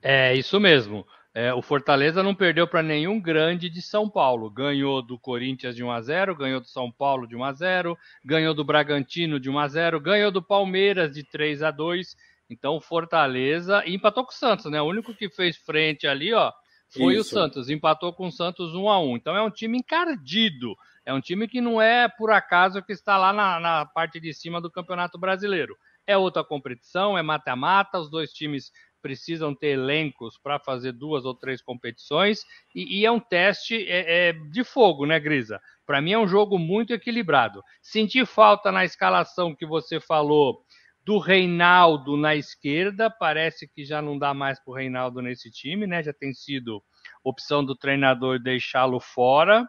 É, 0.02 0.34
isso 0.34 0.58
mesmo. 0.58 1.06
É, 1.32 1.52
o 1.52 1.60
Fortaleza 1.60 2.22
não 2.22 2.34
perdeu 2.34 2.64
para 2.64 2.82
nenhum 2.82 3.20
grande 3.20 3.68
de 3.68 3.82
São 3.82 4.08
Paulo. 4.08 4.48
Ganhou 4.48 5.02
do 5.02 5.18
Corinthians 5.18 5.74
de 5.74 5.82
1 5.82 5.90
a 5.90 6.00
0, 6.00 6.36
ganhou 6.36 6.60
do 6.60 6.68
São 6.68 6.92
Paulo 6.92 7.26
de 7.26 7.34
1 7.34 7.44
a 7.44 7.52
0, 7.52 7.98
ganhou 8.24 8.54
do 8.54 8.64
Bragantino 8.64 9.40
de 9.40 9.50
1 9.50 9.58
a 9.58 9.66
0, 9.66 10.00
ganhou 10.00 10.30
do 10.30 10.42
Palmeiras 10.42 11.12
de 11.12 11.24
3 11.24 11.62
a 11.62 11.72
2. 11.72 12.16
Então 12.48 12.76
o 12.76 12.80
Fortaleza 12.80 13.82
e 13.86 13.94
empatou 13.94 14.24
com 14.24 14.32
o 14.32 14.34
Santos, 14.34 14.66
né? 14.66 14.80
O 14.80 14.86
único 14.86 15.14
que 15.14 15.28
fez 15.28 15.56
frente 15.56 16.06
ali, 16.06 16.32
ó, 16.32 16.52
foi 16.90 17.14
Isso. 17.14 17.22
o 17.22 17.24
Santos, 17.24 17.70
empatou 17.70 18.12
com 18.12 18.28
o 18.28 18.32
Santos 18.32 18.74
1 18.74 18.88
a 18.88 19.00
1 19.00 19.16
Então 19.16 19.36
é 19.36 19.42
um 19.42 19.50
time 19.50 19.78
encardido. 19.78 20.74
É 21.04 21.12
um 21.12 21.20
time 21.20 21.46
que 21.46 21.60
não 21.60 21.82
é 21.82 22.08
por 22.08 22.30
acaso 22.30 22.82
que 22.82 22.92
está 22.92 23.18
lá 23.18 23.32
na, 23.32 23.60
na 23.60 23.86
parte 23.86 24.18
de 24.18 24.32
cima 24.32 24.60
do 24.60 24.70
Campeonato 24.70 25.18
Brasileiro. 25.18 25.76
É 26.06 26.16
outra 26.16 26.44
competição, 26.44 27.16
é 27.18 27.22
mata-mata, 27.22 27.98
os 27.98 28.10
dois 28.10 28.32
times 28.32 28.70
precisam 29.02 29.54
ter 29.54 29.68
elencos 29.68 30.38
para 30.38 30.58
fazer 30.58 30.92
duas 30.92 31.26
ou 31.26 31.34
três 31.34 31.60
competições 31.60 32.42
e, 32.74 33.00
e 33.00 33.04
é 33.04 33.10
um 33.10 33.20
teste 33.20 33.86
é, 33.86 34.28
é, 34.28 34.32
de 34.32 34.64
fogo, 34.64 35.04
né, 35.04 35.20
Grisa? 35.20 35.60
Para 35.84 36.00
mim 36.00 36.12
é 36.12 36.18
um 36.18 36.26
jogo 36.26 36.58
muito 36.58 36.94
equilibrado. 36.94 37.62
Senti 37.82 38.24
falta 38.24 38.72
na 38.72 38.82
escalação 38.82 39.54
que 39.54 39.66
você 39.66 40.00
falou 40.00 40.64
do 41.04 41.18
Reinaldo 41.18 42.16
na 42.16 42.34
esquerda, 42.34 43.10
parece 43.10 43.68
que 43.68 43.84
já 43.84 44.00
não 44.00 44.18
dá 44.18 44.32
mais 44.32 44.58
para 44.62 44.72
o 44.72 44.74
Reinaldo 44.74 45.20
nesse 45.20 45.50
time, 45.50 45.86
né? 45.86 46.02
Já 46.02 46.12
tem 46.12 46.32
sido 46.32 46.82
opção 47.22 47.64
do 47.64 47.76
treinador 47.76 48.38
deixá-lo 48.38 48.98
fora. 48.98 49.68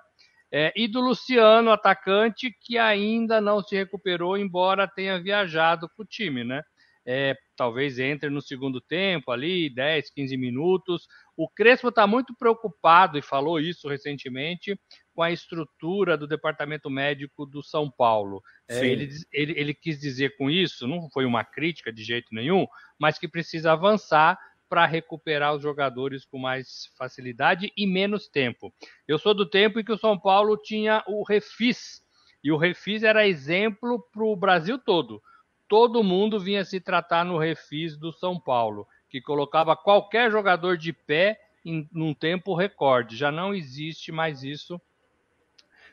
É, 0.51 0.71
e 0.75 0.87
do 0.87 1.01
Luciano, 1.01 1.71
atacante, 1.71 2.55
que 2.61 2.77
ainda 2.77 3.41
não 3.41 3.61
se 3.61 3.75
recuperou, 3.75 4.37
embora 4.37 4.87
tenha 4.87 5.21
viajado 5.21 5.89
com 5.95 6.03
o 6.03 6.05
time, 6.05 6.43
né? 6.45 6.61
É, 7.05 7.35
talvez 7.55 7.99
entre 7.99 8.29
no 8.29 8.41
segundo 8.41 8.79
tempo 8.81 9.31
ali, 9.31 9.69
10, 9.69 10.09
15 10.11 10.37
minutos. 10.37 11.05
O 11.37 11.49
Crespo 11.49 11.89
está 11.89 12.07
muito 12.07 12.33
preocupado, 12.35 13.17
e 13.17 13.21
falou 13.21 13.59
isso 13.59 13.89
recentemente, 13.89 14.79
com 15.13 15.21
a 15.21 15.31
estrutura 15.31 16.17
do 16.17 16.27
departamento 16.27 16.89
médico 16.89 17.45
do 17.45 17.61
São 17.61 17.89
Paulo. 17.89 18.41
É, 18.67 18.85
ele, 18.85 19.09
ele, 19.31 19.53
ele 19.57 19.73
quis 19.73 19.99
dizer 19.99 20.35
com 20.37 20.49
isso, 20.49 20.87
não 20.87 21.09
foi 21.09 21.25
uma 21.25 21.43
crítica 21.43 21.91
de 21.91 22.03
jeito 22.03 22.33
nenhum, 22.33 22.65
mas 22.99 23.19
que 23.19 23.27
precisa 23.27 23.73
avançar 23.73 24.39
para 24.67 24.85
recuperar 24.85 25.55
os 25.55 25.61
jogadores 25.61 26.25
com 26.25 26.37
mais 26.37 26.89
facilidade 26.97 27.71
e 27.77 27.85
menos 27.85 28.27
tempo. 28.27 28.73
Eu 29.07 29.17
sou 29.19 29.33
do 29.33 29.47
tempo 29.47 29.79
em 29.79 29.83
que 29.83 29.91
o 29.91 29.97
São 29.97 30.19
Paulo 30.19 30.57
tinha 30.57 31.03
o 31.07 31.23
Refis, 31.23 32.01
e 32.43 32.51
o 32.51 32.57
Refis 32.57 33.03
era 33.03 33.27
exemplo 33.27 34.03
para 34.11 34.23
o 34.23 34.35
Brasil 34.35 34.77
todo. 34.77 35.21
Todo 35.67 36.03
mundo 36.03 36.39
vinha 36.39 36.63
se 36.63 36.79
tratar 36.79 37.25
no 37.25 37.37
Refis 37.37 37.97
do 37.97 38.11
São 38.11 38.39
Paulo, 38.39 38.87
que 39.15 39.21
colocava 39.21 39.77
qualquer 39.77 40.29
jogador 40.29 40.77
de 40.77 40.91
pé 40.91 41.39
em 41.63 41.87
um 41.95 42.13
tempo 42.13 42.53
recorde. 42.53 43.15
Já 43.15 43.31
não 43.31 43.53
existe 43.53 44.11
mais 44.11 44.43
isso 44.43 44.79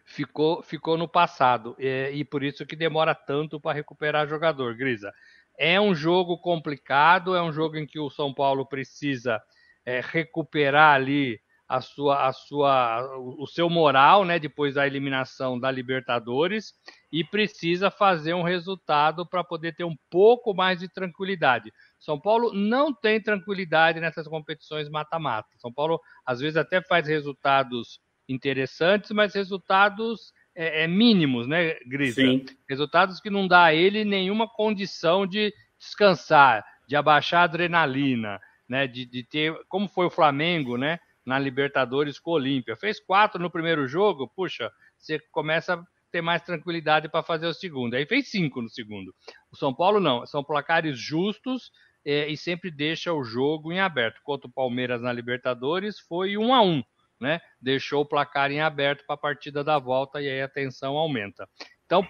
ficou, 0.04 0.60
ficou 0.60 0.98
no 0.98 1.06
passado. 1.06 1.76
É, 1.78 2.10
e 2.10 2.24
por 2.24 2.42
isso 2.42 2.66
que 2.66 2.74
demora 2.74 3.14
tanto 3.14 3.60
para 3.60 3.76
recuperar 3.76 4.26
jogador, 4.26 4.74
Grisa. 4.74 5.12
É 5.56 5.80
um 5.80 5.94
jogo 5.94 6.36
complicado, 6.36 7.36
é 7.36 7.42
um 7.42 7.52
jogo 7.52 7.76
em 7.76 7.86
que 7.86 8.00
o 8.00 8.10
São 8.10 8.34
Paulo 8.34 8.66
precisa 8.66 9.40
é, 9.86 10.00
recuperar 10.00 10.96
ali 10.96 11.40
a 11.72 11.80
sua, 11.80 12.28
a 12.28 12.32
sua, 12.34 13.16
o 13.16 13.46
seu 13.46 13.70
moral, 13.70 14.26
né, 14.26 14.38
depois 14.38 14.74
da 14.74 14.86
eliminação 14.86 15.58
da 15.58 15.70
Libertadores 15.70 16.74
e 17.10 17.24
precisa 17.24 17.90
fazer 17.90 18.34
um 18.34 18.42
resultado 18.42 19.26
para 19.26 19.42
poder 19.42 19.74
ter 19.74 19.84
um 19.84 19.96
pouco 20.10 20.52
mais 20.52 20.80
de 20.80 20.88
tranquilidade. 20.92 21.72
São 21.98 22.20
Paulo 22.20 22.52
não 22.52 22.92
tem 22.92 23.18
tranquilidade 23.22 24.00
nessas 24.00 24.28
competições 24.28 24.90
mata-mata. 24.90 25.48
São 25.56 25.72
Paulo 25.72 25.98
às 26.26 26.40
vezes 26.40 26.58
até 26.58 26.82
faz 26.82 27.08
resultados 27.08 27.98
interessantes, 28.28 29.10
mas 29.10 29.34
resultados 29.34 30.30
é, 30.54 30.84
é, 30.84 30.86
mínimos, 30.86 31.46
né, 31.46 31.78
Grisa? 31.86 32.20
Sim. 32.20 32.44
Resultados 32.68 33.18
que 33.18 33.30
não 33.30 33.48
dá 33.48 33.64
a 33.64 33.74
ele 33.74 34.04
nenhuma 34.04 34.46
condição 34.46 35.26
de 35.26 35.54
descansar, 35.78 36.62
de 36.86 36.96
abaixar 36.96 37.40
a 37.40 37.44
adrenalina, 37.44 38.38
né, 38.68 38.86
de, 38.86 39.06
de 39.06 39.24
ter, 39.24 39.58
como 39.70 39.88
foi 39.88 40.04
o 40.04 40.10
Flamengo, 40.10 40.76
né, 40.76 40.98
na 41.24 41.38
Libertadores 41.38 42.18
com 42.18 42.32
o 42.32 42.34
Olímpia. 42.34 42.76
Fez 42.76 43.00
quatro 43.00 43.40
no 43.40 43.50
primeiro 43.50 43.86
jogo, 43.86 44.28
puxa, 44.34 44.70
você 44.98 45.18
começa 45.30 45.74
a 45.74 45.84
ter 46.10 46.20
mais 46.20 46.42
tranquilidade 46.42 47.08
para 47.08 47.22
fazer 47.22 47.46
o 47.46 47.54
segundo. 47.54 47.94
Aí 47.94 48.06
fez 48.06 48.30
cinco 48.30 48.60
no 48.60 48.68
segundo. 48.68 49.14
O 49.50 49.56
São 49.56 49.72
Paulo 49.72 50.00
não, 50.00 50.26
são 50.26 50.44
placares 50.44 50.98
justos 50.98 51.72
é, 52.04 52.28
e 52.28 52.36
sempre 52.36 52.70
deixa 52.70 53.12
o 53.12 53.24
jogo 53.24 53.72
em 53.72 53.80
aberto. 53.80 54.20
Contra 54.22 54.48
o 54.48 54.52
Palmeiras 54.52 55.00
na 55.00 55.12
Libertadores 55.12 55.98
foi 55.98 56.36
um 56.36 56.52
a 56.52 56.62
um 56.62 56.82
né? 57.22 57.40
Deixou 57.60 58.02
o 58.02 58.04
placar 58.04 58.50
em 58.50 58.60
aberto 58.60 59.06
para 59.06 59.14
a 59.14 59.18
partida 59.18 59.62
da 59.62 59.78
volta 59.78 60.20
e 60.20 60.28
aí 60.28 60.42
a 60.42 60.48
tensão 60.48 60.96
aumenta. 60.96 61.48
Então, 61.86 62.06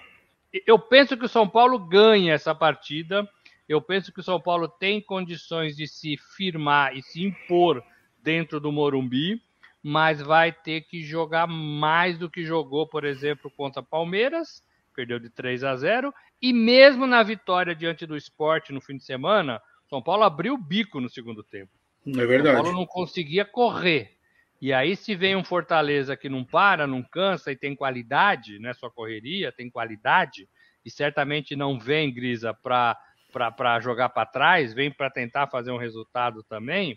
eu 0.66 0.78
penso 0.78 1.18
que 1.18 1.26
o 1.26 1.28
São 1.28 1.46
Paulo 1.46 1.78
ganha 1.78 2.32
essa 2.32 2.54
partida. 2.54 3.28
Eu 3.68 3.80
penso 3.82 4.10
que 4.10 4.20
o 4.20 4.22
São 4.22 4.40
Paulo 4.40 4.66
tem 4.66 5.02
condições 5.02 5.76
de 5.76 5.86
se 5.86 6.16
firmar 6.34 6.96
e 6.96 7.02
se 7.02 7.22
impor 7.22 7.84
dentro 8.22 8.60
do 8.60 8.70
Morumbi, 8.70 9.42
mas 9.82 10.20
vai 10.20 10.52
ter 10.52 10.82
que 10.82 11.02
jogar 11.02 11.46
mais 11.46 12.16
do 12.16 12.30
que 12.30 12.44
jogou, 12.44 12.86
por 12.86 13.04
exemplo, 13.04 13.50
contra 13.50 13.82
Palmeiras, 13.82 14.62
perdeu 14.94 15.18
de 15.18 15.28
3 15.28 15.64
a 15.64 15.76
0, 15.76 16.14
e 16.40 16.52
mesmo 16.52 17.06
na 17.06 17.22
vitória 17.22 17.74
diante 17.74 18.06
do 18.06 18.16
esporte 18.16 18.72
no 18.72 18.80
fim 18.80 18.96
de 18.96 19.04
semana, 19.04 19.60
São 19.88 20.00
Paulo 20.00 20.22
abriu 20.22 20.54
o 20.54 20.58
bico 20.58 21.00
no 21.00 21.08
segundo 21.08 21.42
tempo. 21.42 21.72
É 22.06 22.26
verdade. 22.26 22.56
São 22.56 22.64
Paulo 22.64 22.78
não 22.78 22.86
conseguia 22.86 23.44
correr. 23.44 24.16
E 24.60 24.72
aí, 24.72 24.94
se 24.94 25.16
vem 25.16 25.34
um 25.34 25.42
Fortaleza 25.42 26.16
que 26.16 26.28
não 26.28 26.44
para, 26.44 26.86
não 26.86 27.02
cansa 27.02 27.50
e 27.50 27.56
tem 27.56 27.74
qualidade, 27.74 28.60
não 28.60 28.70
é 28.70 28.74
só 28.74 28.88
correria, 28.88 29.50
tem 29.50 29.68
qualidade, 29.68 30.48
e 30.84 30.90
certamente 30.90 31.56
não 31.56 31.80
vem, 31.80 32.12
Grisa, 32.12 32.54
para 32.54 33.80
jogar 33.80 34.10
para 34.10 34.26
trás, 34.26 34.72
vem 34.72 34.88
para 34.88 35.10
tentar 35.10 35.48
fazer 35.48 35.72
um 35.72 35.76
resultado 35.76 36.44
também, 36.44 36.96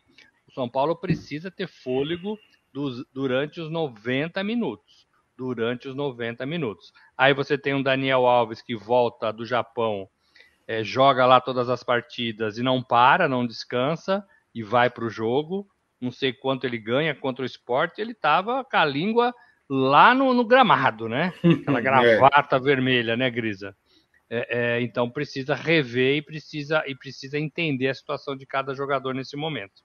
São 0.55 0.67
Paulo 0.67 0.95
precisa 0.95 1.51
ter 1.51 1.67
fôlego 1.67 2.39
dos, 2.73 3.05
durante 3.13 3.61
os 3.61 3.69
90 3.69 4.43
minutos. 4.43 5.05
Durante 5.37 5.87
os 5.87 5.95
90 5.95 6.45
minutos. 6.45 6.91
Aí 7.17 7.33
você 7.33 7.57
tem 7.57 7.73
um 7.73 7.83
Daniel 7.83 8.25
Alves 8.25 8.61
que 8.61 8.75
volta 8.75 9.31
do 9.31 9.45
Japão, 9.45 10.09
é, 10.65 10.83
joga 10.83 11.25
lá 11.25 11.39
todas 11.39 11.69
as 11.69 11.83
partidas 11.83 12.57
e 12.57 12.63
não 12.63 12.81
para, 12.81 13.27
não 13.27 13.45
descansa 13.45 14.25
e 14.53 14.63
vai 14.63 14.89
para 14.89 15.05
o 15.05 15.09
jogo 15.09 15.67
não 15.99 16.11
sei 16.11 16.33
quanto 16.33 16.65
ele 16.65 16.77
ganha 16.77 17.15
contra 17.15 17.43
o 17.43 17.45
esporte, 17.45 18.01
ele 18.01 18.11
estava 18.11 18.63
com 18.63 18.77
a 18.77 18.85
língua 18.85 19.33
lá 19.69 20.13
no, 20.13 20.33
no 20.33 20.45
gramado, 20.45 21.09
né? 21.09 21.33
Aquela 21.43 21.79
é. 21.79 21.81
gravata 21.81 22.55
é. 22.55 22.59
vermelha, 22.59 23.17
né, 23.17 23.29
Grisa? 23.29 23.75
É, 24.29 24.77
é, 24.77 24.81
então 24.81 25.09
precisa 25.09 25.53
rever 25.55 26.17
e 26.17 26.21
precisa, 26.21 26.83
e 26.87 26.95
precisa 26.95 27.39
entender 27.39 27.89
a 27.89 27.93
situação 27.93 28.35
de 28.35 28.45
cada 28.45 28.73
jogador 28.73 29.13
nesse 29.13 29.35
momento. 29.35 29.83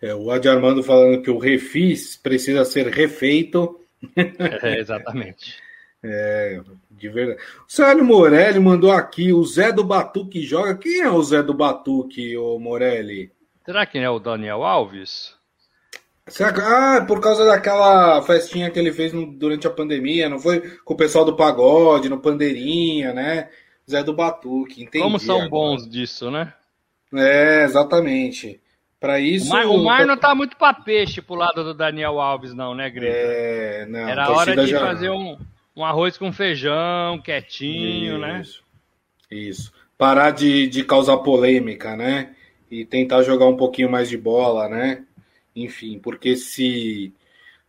É, 0.00 0.14
o 0.14 0.30
Adi 0.30 0.48
Armando 0.48 0.82
falando 0.82 1.22
que 1.22 1.30
o 1.30 1.38
refis 1.38 2.16
precisa 2.16 2.64
ser 2.64 2.88
refeito. 2.88 3.76
É, 4.62 4.78
exatamente. 4.78 5.56
É, 6.02 6.58
de 6.90 7.08
verdade. 7.10 7.38
O 7.68 7.70
Célio 7.70 8.02
Morelli 8.02 8.58
mandou 8.58 8.90
aqui: 8.90 9.30
o 9.32 9.44
Zé 9.44 9.70
do 9.70 9.84
Batuque 9.84 10.40
joga. 10.40 10.74
Quem 10.74 11.02
é 11.02 11.10
o 11.10 11.22
Zé 11.22 11.42
do 11.42 11.52
Batuque, 11.52 12.34
o 12.36 12.58
Morelli? 12.58 13.30
Será 13.64 13.84
que 13.84 13.98
é 13.98 14.08
o 14.08 14.18
Daniel 14.18 14.64
Alves? 14.64 15.34
Será 16.26 16.52
que... 16.52 16.60
Ah, 16.60 17.04
por 17.06 17.20
causa 17.20 17.44
daquela 17.44 18.22
festinha 18.22 18.70
que 18.70 18.78
ele 18.78 18.92
fez 18.92 19.12
no... 19.12 19.26
durante 19.26 19.66
a 19.66 19.70
pandemia, 19.70 20.28
não 20.28 20.38
foi 20.38 20.60
com 20.84 20.94
o 20.94 20.96
pessoal 20.96 21.24
do 21.24 21.36
pagode, 21.36 22.08
no 22.08 22.20
Pandeirinha, 22.20 23.12
né? 23.12 23.50
Zé 23.88 24.02
do 24.02 24.14
Batuque. 24.14 24.82
Entendi 24.82 25.02
Como 25.02 25.18
são 25.18 25.36
agora. 25.36 25.50
bons 25.50 25.88
disso, 25.88 26.30
né? 26.30 26.54
É, 27.12 27.64
exatamente. 27.64 28.60
Para 29.00 29.18
isso. 29.18 29.46
O 29.46 29.48
mar, 29.48 29.66
o 29.66 29.84
mar 29.84 30.06
não 30.06 30.16
tá 30.16 30.34
muito 30.34 30.56
para 30.58 30.74
peixe 30.74 31.22
pro 31.22 31.34
lado 31.34 31.64
do 31.64 31.72
Daniel 31.72 32.20
Alves, 32.20 32.52
não, 32.52 32.74
né, 32.74 32.90
Grisa? 32.90 33.16
É, 33.16 33.86
não. 33.86 34.06
Era 34.06 34.30
hora 34.30 34.54
de 34.54 34.66
já... 34.66 34.78
fazer 34.78 35.08
um, 35.08 35.38
um 35.74 35.82
arroz 35.82 36.18
com 36.18 36.30
feijão, 36.30 37.18
quietinho, 37.18 38.12
isso, 38.12 38.18
né? 38.18 38.42
Isso. 39.30 39.72
Parar 39.96 40.32
de, 40.32 40.66
de 40.68 40.84
causar 40.84 41.16
polêmica, 41.18 41.96
né? 41.96 42.34
E 42.70 42.84
tentar 42.84 43.22
jogar 43.22 43.46
um 43.46 43.56
pouquinho 43.56 43.90
mais 43.90 44.08
de 44.08 44.18
bola, 44.18 44.68
né? 44.68 45.02
Enfim, 45.56 45.98
porque 45.98 46.36
se. 46.36 47.14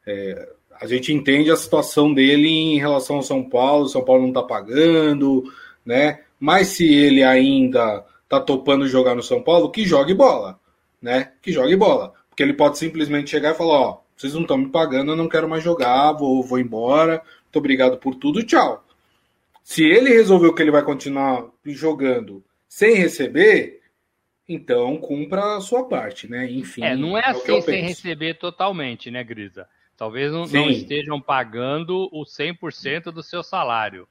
É, 0.05 0.50
a 0.81 0.88
gente 0.88 1.13
entende 1.13 1.50
a 1.50 1.55
situação 1.55 2.13
dele 2.13 2.50
em 2.50 2.77
relação 2.79 3.17
ao 3.17 3.23
São 3.23 3.47
Paulo, 3.47 3.88
São 3.88 4.03
Paulo 4.03 4.23
não 4.23 4.29
está 4.29 4.43
pagando, 4.43 5.43
né? 5.85 6.21
Mas 6.39 6.69
se 6.69 6.91
ele 6.91 7.23
ainda 7.23 8.03
tá 8.27 8.39
topando 8.39 8.88
jogar 8.88 9.15
no 9.15 9.21
São 9.21 9.41
Paulo, 9.41 9.69
que 9.69 9.85
jogue 9.85 10.13
bola, 10.13 10.59
né? 11.01 11.31
Que 11.41 11.51
jogue 11.51 11.75
bola. 11.75 12.13
Porque 12.29 12.43
ele 12.43 12.53
pode 12.53 12.77
simplesmente 12.77 13.29
chegar 13.29 13.51
e 13.51 13.58
falar, 13.58 13.79
ó, 13.79 14.01
vocês 14.15 14.34
não 14.34 14.41
estão 14.41 14.58
me 14.58 14.70
pagando, 14.70 15.12
eu 15.12 15.15
não 15.17 15.27
quero 15.27 15.50
mais 15.50 15.63
jogar, 15.63 16.12
vou, 16.13 16.43
vou 16.43 16.60
embora, 16.60 17.22
muito 17.43 17.58
obrigado 17.58 17.98
por 17.98 18.15
tudo, 18.15 18.43
tchau. 18.43 18.86
Se 19.63 19.84
ele 19.84 20.10
resolveu 20.10 20.53
que 20.53 20.62
ele 20.62 20.72
vai 20.72 20.84
continuar 20.84 21.46
jogando 21.65 22.43
sem 22.67 22.96
receber, 22.96 23.81
então 24.48 24.98
cumpra 24.98 25.58
a 25.58 25.62
sua 25.62 25.88
parte, 25.88 26.29
né? 26.29 26.50
Enfim. 26.51 26.84
É, 26.84 26.96
não 26.96 27.17
é, 27.17 27.22
é 27.22 27.25
assim 27.29 27.62
sem 27.62 27.84
receber 27.84 28.36
totalmente, 28.36 29.10
né, 29.10 29.24
Grisa? 29.24 29.67
Talvez 29.98 30.31
não, 30.31 30.46
não 30.46 30.70
estejam 30.70 31.22
pagando 31.22 32.10
o 32.12 32.24
100% 32.24 33.12
do 33.12 33.22
seu 33.22 33.43
salário, 33.43 34.08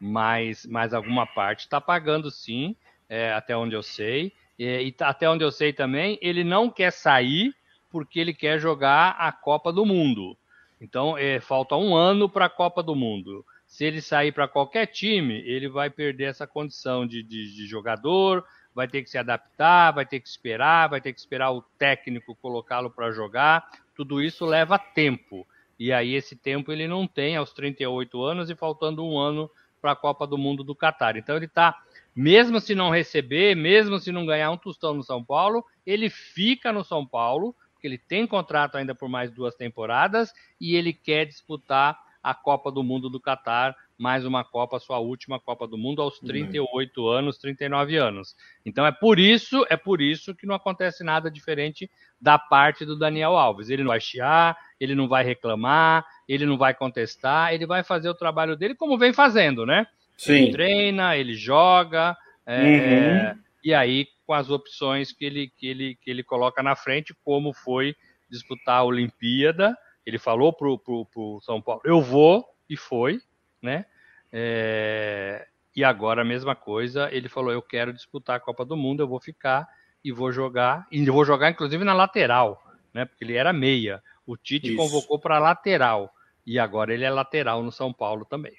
mas, 0.00 0.64
mas 0.66 0.94
alguma 0.94 1.26
parte 1.26 1.60
está 1.60 1.80
pagando 1.80 2.30
sim, 2.30 2.74
é, 3.08 3.32
até 3.32 3.56
onde 3.56 3.74
eu 3.74 3.82
sei. 3.82 4.32
E, 4.58 4.64
e 4.64 4.92
tá, 4.92 5.08
até 5.08 5.28
onde 5.28 5.44
eu 5.44 5.50
sei 5.50 5.72
também, 5.72 6.18
ele 6.20 6.44
não 6.44 6.70
quer 6.70 6.92
sair 6.92 7.54
porque 7.90 8.18
ele 8.18 8.34
quer 8.34 8.58
jogar 8.58 9.10
a 9.18 9.30
Copa 9.30 9.72
do 9.72 9.86
Mundo. 9.86 10.36
Então, 10.80 11.16
é, 11.16 11.40
falta 11.40 11.76
um 11.76 11.94
ano 11.94 12.28
para 12.28 12.46
a 12.46 12.50
Copa 12.50 12.82
do 12.82 12.94
Mundo. 12.94 13.44
Se 13.66 13.84
ele 13.84 14.00
sair 14.00 14.32
para 14.32 14.48
qualquer 14.48 14.86
time, 14.86 15.42
ele 15.46 15.68
vai 15.68 15.88
perder 15.88 16.24
essa 16.24 16.46
condição 16.46 17.06
de, 17.06 17.22
de, 17.22 17.54
de 17.54 17.66
jogador, 17.66 18.44
vai 18.74 18.88
ter 18.88 19.02
que 19.02 19.10
se 19.10 19.16
adaptar, 19.16 19.92
vai 19.92 20.04
ter 20.04 20.20
que 20.20 20.28
esperar, 20.28 20.88
vai 20.88 21.00
ter 21.00 21.12
que 21.12 21.20
esperar 21.20 21.52
o 21.52 21.62
técnico 21.78 22.34
colocá-lo 22.36 22.90
para 22.90 23.12
jogar. 23.12 23.64
Tudo 23.94 24.20
isso 24.20 24.44
leva 24.44 24.78
tempo. 24.78 25.46
E 25.78 25.92
aí 25.92 26.14
esse 26.14 26.36
tempo 26.36 26.72
ele 26.72 26.86
não 26.86 27.06
tem 27.06 27.36
aos 27.36 27.52
38 27.52 28.22
anos 28.22 28.50
e 28.50 28.54
faltando 28.54 29.04
um 29.04 29.18
ano 29.18 29.50
para 29.80 29.92
a 29.92 29.96
Copa 29.96 30.26
do 30.26 30.38
Mundo 30.38 30.64
do 30.64 30.74
Catar. 30.74 31.16
Então 31.16 31.36
ele 31.36 31.46
está, 31.46 31.83
mesmo 32.14 32.60
se 32.60 32.74
não 32.74 32.90
receber, 32.90 33.56
mesmo 33.56 33.98
se 33.98 34.12
não 34.12 34.26
ganhar 34.26 34.50
um 34.50 34.56
tostão 34.56 34.94
no 34.94 35.02
São 35.02 35.24
Paulo, 35.24 35.64
ele 35.86 36.08
fica 36.08 36.72
no 36.72 36.84
São 36.84 37.06
Paulo, 37.06 37.54
porque 37.72 37.86
ele 37.86 37.98
tem 37.98 38.26
contrato 38.26 38.76
ainda 38.76 38.94
por 38.94 39.08
mais 39.08 39.30
duas 39.30 39.54
temporadas 39.54 40.32
e 40.60 40.76
ele 40.76 40.92
quer 40.92 41.24
disputar 41.26 41.98
a 42.22 42.32
Copa 42.34 42.72
do 42.72 42.82
Mundo 42.82 43.10
do 43.10 43.20
Catar 43.20 43.76
mais 43.98 44.24
uma 44.24 44.42
Copa, 44.42 44.78
sua 44.78 44.98
última 44.98 45.38
Copa 45.38 45.66
do 45.66 45.78
Mundo 45.78 46.02
aos 46.02 46.18
38 46.18 47.00
uhum. 47.00 47.08
anos, 47.08 47.38
39 47.38 47.96
anos. 47.96 48.34
Então 48.64 48.84
é 48.84 48.92
por 48.92 49.18
isso, 49.18 49.64
é 49.70 49.76
por 49.76 50.00
isso 50.00 50.34
que 50.34 50.46
não 50.46 50.54
acontece 50.54 51.04
nada 51.04 51.30
diferente 51.30 51.90
da 52.20 52.38
parte 52.38 52.84
do 52.84 52.98
Daniel 52.98 53.36
Alves. 53.36 53.70
Ele 53.70 53.82
não 53.82 53.90
vai 53.90 54.00
chiar, 54.00 54.56
ele 54.80 54.94
não 54.94 55.06
vai 55.06 55.22
reclamar, 55.22 56.04
ele 56.28 56.46
não 56.46 56.56
vai 56.56 56.74
contestar, 56.74 57.52
ele 57.52 57.66
vai 57.66 57.84
fazer 57.84 58.08
o 58.08 58.14
trabalho 58.14 58.56
dele 58.56 58.74
como 58.74 58.98
vem 58.98 59.12
fazendo, 59.12 59.64
né? 59.64 59.86
Sim. 60.16 60.32
Ele 60.34 60.52
treina, 60.52 61.16
ele 61.16 61.34
joga, 61.34 62.16
é, 62.46 63.32
uhum. 63.34 63.42
e 63.64 63.74
aí 63.74 64.06
com 64.26 64.32
as 64.32 64.50
opções 64.50 65.12
que 65.12 65.24
ele, 65.24 65.52
que, 65.56 65.66
ele, 65.66 65.98
que 66.00 66.10
ele 66.10 66.22
coloca 66.22 66.62
na 66.62 66.74
frente, 66.74 67.14
como 67.24 67.52
foi 67.52 67.94
disputar 68.30 68.78
a 68.78 68.84
Olimpíada. 68.84 69.76
Ele 70.04 70.18
falou 70.18 70.52
pro, 70.52 70.78
pro, 70.78 71.06
pro 71.06 71.40
São 71.42 71.60
Paulo, 71.60 71.82
eu 71.84 72.00
vou, 72.00 72.44
e 72.68 72.76
foi, 72.76 73.20
né? 73.60 73.86
É, 74.32 75.46
e 75.74 75.82
agora 75.82 76.22
a 76.22 76.24
mesma 76.24 76.54
coisa, 76.54 77.08
ele 77.12 77.28
falou: 77.28 77.52
eu 77.52 77.62
quero 77.62 77.92
disputar 77.92 78.36
a 78.36 78.40
Copa 78.40 78.64
do 78.64 78.76
Mundo, 78.76 79.02
eu 79.02 79.08
vou 79.08 79.20
ficar 79.20 79.66
e 80.04 80.12
vou 80.12 80.30
jogar, 80.30 80.86
e 80.90 81.04
vou 81.04 81.24
jogar 81.24 81.50
inclusive 81.50 81.84
na 81.84 81.94
lateral, 81.94 82.62
né? 82.92 83.04
Porque 83.04 83.24
ele 83.24 83.34
era 83.34 83.52
meia. 83.52 84.02
O 84.26 84.36
Tite 84.36 84.68
isso. 84.68 84.76
convocou 84.76 85.18
para 85.18 85.38
lateral 85.38 86.10
e 86.46 86.58
agora 86.58 86.92
ele 86.92 87.04
é 87.04 87.10
lateral 87.10 87.62
no 87.62 87.72
São 87.72 87.92
Paulo 87.92 88.24
também. 88.24 88.54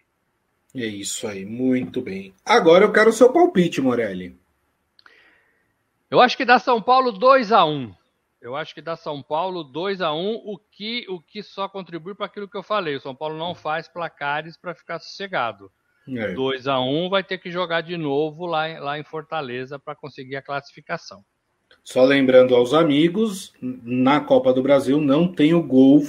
É 0.75 0.85
isso 0.85 1.27
aí, 1.27 1.45
muito 1.45 2.01
bem. 2.01 2.33
Agora 2.45 2.83
eu 2.83 2.91
quero 2.91 3.09
o 3.09 3.13
seu 3.13 3.31
palpite, 3.31 3.81
Morelli. 3.81 4.37
Eu 6.11 6.19
acho 6.19 6.35
que 6.35 6.45
dá 6.45 6.59
São 6.59 6.81
Paulo 6.81 7.11
2 7.11 7.51
a 7.51 7.65
1 7.65 7.93
eu 8.45 8.55
acho 8.55 8.75
que 8.75 8.81
dá 8.81 8.95
São 8.95 9.23
Paulo 9.23 9.63
2 9.63 10.01
a 10.01 10.13
1 10.13 10.41
o 10.45 10.59
que, 10.59 11.03
o 11.09 11.19
que 11.19 11.41
só 11.41 11.67
contribui 11.67 12.13
para 12.13 12.27
aquilo 12.27 12.47
que 12.47 12.55
eu 12.55 12.61
falei. 12.61 12.95
O 12.95 13.01
São 13.01 13.15
Paulo 13.15 13.35
não 13.35 13.55
faz 13.55 13.87
placares 13.87 14.55
para 14.55 14.75
ficar 14.75 14.99
sossegado. 14.99 15.71
É. 16.07 16.31
2 16.31 16.67
a 16.67 16.79
1 16.79 17.09
vai 17.09 17.23
ter 17.23 17.39
que 17.39 17.49
jogar 17.49 17.81
de 17.81 17.97
novo 17.97 18.45
lá, 18.45 18.67
lá 18.79 18.99
em 18.99 19.03
Fortaleza 19.03 19.79
para 19.79 19.95
conseguir 19.95 20.35
a 20.35 20.43
classificação. 20.43 21.25
Só 21.83 22.03
lembrando 22.03 22.55
aos 22.55 22.71
amigos, 22.71 23.51
na 23.59 24.21
Copa 24.21 24.53
do 24.53 24.61
Brasil 24.61 25.01
não 25.01 25.27
tem 25.27 25.55
o 25.55 25.63
gol, 25.63 26.03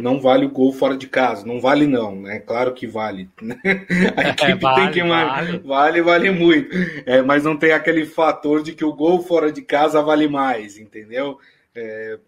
não 0.00 0.20
vale 0.20 0.46
o 0.46 0.50
gol 0.50 0.72
fora 0.72 0.96
de 0.96 1.06
casa, 1.06 1.46
não 1.46 1.60
vale 1.60 1.86
não, 1.86 2.16
né? 2.16 2.40
Claro 2.40 2.72
que 2.72 2.86
vale. 2.86 3.28
Né? 3.40 3.58
A 4.16 4.22
é, 4.22 4.30
equipe 4.30 4.52
é, 4.52 4.56
vale, 4.56 4.82
tem 4.82 4.90
que 4.92 5.08
vale, 5.08 5.58
vale, 5.58 6.02
vale 6.02 6.30
muito, 6.30 6.74
é, 7.06 7.22
mas 7.22 7.44
não 7.44 7.56
tem 7.56 7.72
aquele 7.72 8.06
fator 8.06 8.62
de 8.62 8.72
que 8.72 8.84
o 8.84 8.94
gol 8.94 9.22
fora 9.22 9.52
de 9.52 9.62
casa 9.62 10.02
vale 10.02 10.28
mais, 10.28 10.78
entendeu? 10.78 11.38
É, 11.74 12.18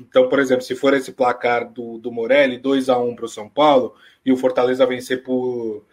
então, 0.00 0.28
por 0.28 0.38
exemplo, 0.38 0.62
se 0.62 0.74
for 0.74 0.92
esse 0.94 1.12
placar 1.12 1.68
do, 1.70 1.98
do 1.98 2.10
Morelli, 2.10 2.58
2 2.58 2.88
a 2.88 2.98
1 2.98 3.14
para 3.14 3.24
o 3.24 3.28
São 3.28 3.48
Paulo, 3.48 3.94
e 4.24 4.32
o 4.32 4.36
Fortaleza 4.36 4.84
vencer 4.84 5.22
por, 5.22 5.84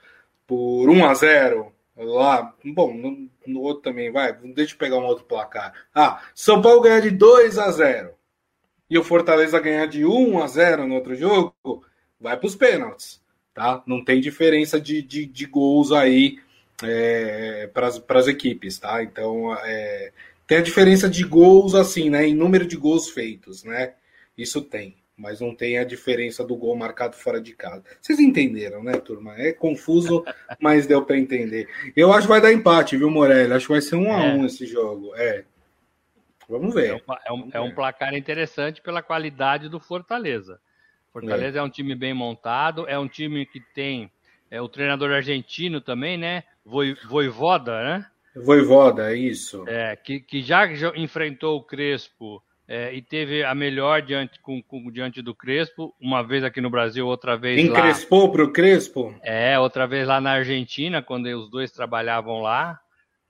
por 0.47 0.89
1 0.89 1.05
a 1.05 1.13
0 1.13 1.71
lá, 1.95 2.53
bom, 2.65 2.93
no, 2.93 3.29
no 3.45 3.61
outro 3.61 3.83
também, 3.83 4.11
vai, 4.11 4.33
deixa 4.33 4.73
eu 4.73 4.79
pegar 4.79 4.97
um 4.97 5.05
outro 5.05 5.25
placar. 5.25 5.73
Ah, 5.93 6.21
São 6.33 6.61
Paulo 6.61 6.81
ganhar 6.81 7.01
de 7.01 7.11
2 7.11 7.59
a 7.59 7.69
0 7.71 8.11
e 8.93 8.97
o 8.97 9.03
Fortaleza 9.03 9.59
ganhar 9.59 9.87
de 9.87 10.05
1 10.05 10.43
a 10.43 10.45
0 10.45 10.87
no 10.87 10.93
outro 10.93 11.15
jogo, 11.15 11.83
vai 12.21 12.37
para 12.37 12.45
os 12.45 12.55
pênaltis, 12.55 13.19
tá? 13.51 13.81
Não 13.87 14.05
tem 14.05 14.21
diferença 14.21 14.79
de, 14.79 15.01
de, 15.01 15.25
de 15.25 15.47
gols 15.47 15.91
aí 15.91 16.37
é, 16.83 17.67
para 17.73 18.19
as 18.19 18.27
equipes, 18.27 18.77
tá? 18.77 19.01
Então, 19.01 19.51
é, 19.63 20.11
tem 20.45 20.59
a 20.59 20.61
diferença 20.61 21.09
de 21.09 21.23
gols, 21.23 21.73
assim, 21.73 22.07
né? 22.11 22.27
Em 22.27 22.35
número 22.35 22.67
de 22.67 22.77
gols 22.77 23.09
feitos, 23.09 23.63
né? 23.63 23.93
Isso 24.37 24.61
tem. 24.61 24.95
Mas 25.17 25.41
não 25.41 25.55
tem 25.55 25.79
a 25.79 25.83
diferença 25.83 26.43
do 26.43 26.55
gol 26.55 26.75
marcado 26.75 27.15
fora 27.15 27.41
de 27.41 27.53
casa. 27.53 27.83
Vocês 27.99 28.19
entenderam, 28.19 28.83
né, 28.83 28.93
turma? 28.93 29.33
É 29.39 29.51
confuso, 29.53 30.23
mas 30.61 30.85
deu 30.85 31.03
para 31.03 31.17
entender. 31.17 31.67
Eu 31.95 32.13
acho 32.13 32.27
que 32.27 32.33
vai 32.33 32.41
dar 32.41 32.53
empate, 32.53 32.95
viu, 32.95 33.09
Morelli? 33.09 33.53
Acho 33.53 33.65
que 33.65 33.73
vai 33.73 33.81
ser 33.81 33.95
um 33.95 34.13
a 34.13 34.23
é. 34.23 34.33
um 34.35 34.45
esse 34.45 34.67
jogo. 34.67 35.15
É. 35.15 35.45
Vamos 36.49 36.73
ver. 36.73 37.03
É 37.25 37.31
um, 37.31 37.49
é 37.53 37.61
um, 37.61 37.67
é 37.67 37.71
placar 37.71 38.13
interessante 38.13 38.81
pela 38.81 39.01
qualidade 39.01 39.69
do 39.69 39.79
Fortaleza. 39.79 40.59
Fortaleza 41.11 41.57
é. 41.57 41.61
é 41.61 41.63
um 41.63 41.69
time 41.69 41.95
bem 41.95 42.13
montado, 42.13 42.87
é 42.87 42.97
um 42.97 43.07
time 43.07 43.45
que 43.45 43.59
tem 43.59 44.11
é, 44.49 44.61
o 44.61 44.67
treinador 44.67 45.11
argentino 45.11 45.79
também, 45.81 46.17
né? 46.17 46.43
Voivoda, 46.65 47.83
né? 47.83 48.05
Voivoda, 48.35 49.11
é 49.11 49.15
isso. 49.15 49.63
É, 49.67 49.95
que, 49.95 50.19
que 50.19 50.41
já 50.41 50.65
enfrentou 50.95 51.57
o 51.57 51.63
Crespo 51.63 52.41
é, 52.67 52.93
e 52.93 53.01
teve 53.01 53.43
a 53.43 53.53
melhor 53.53 54.01
diante, 54.01 54.39
com, 54.39 54.61
com, 54.63 54.91
diante 54.91 55.21
do 55.21 55.35
Crespo, 55.35 55.93
uma 55.99 56.23
vez 56.23 56.43
aqui 56.43 56.61
no 56.61 56.69
Brasil, 56.69 57.05
outra 57.05 57.37
vez 57.37 57.59
Encrespou 57.59 58.25
lá. 58.25 58.31
para 58.31 58.43
o 58.43 58.51
Crespo? 58.51 59.13
É, 59.21 59.59
outra 59.59 59.85
vez 59.85 60.07
lá 60.07 60.19
na 60.19 60.31
Argentina, 60.31 61.01
quando 61.01 61.27
os 61.27 61.49
dois 61.49 61.71
trabalhavam 61.71 62.41
lá, 62.41 62.79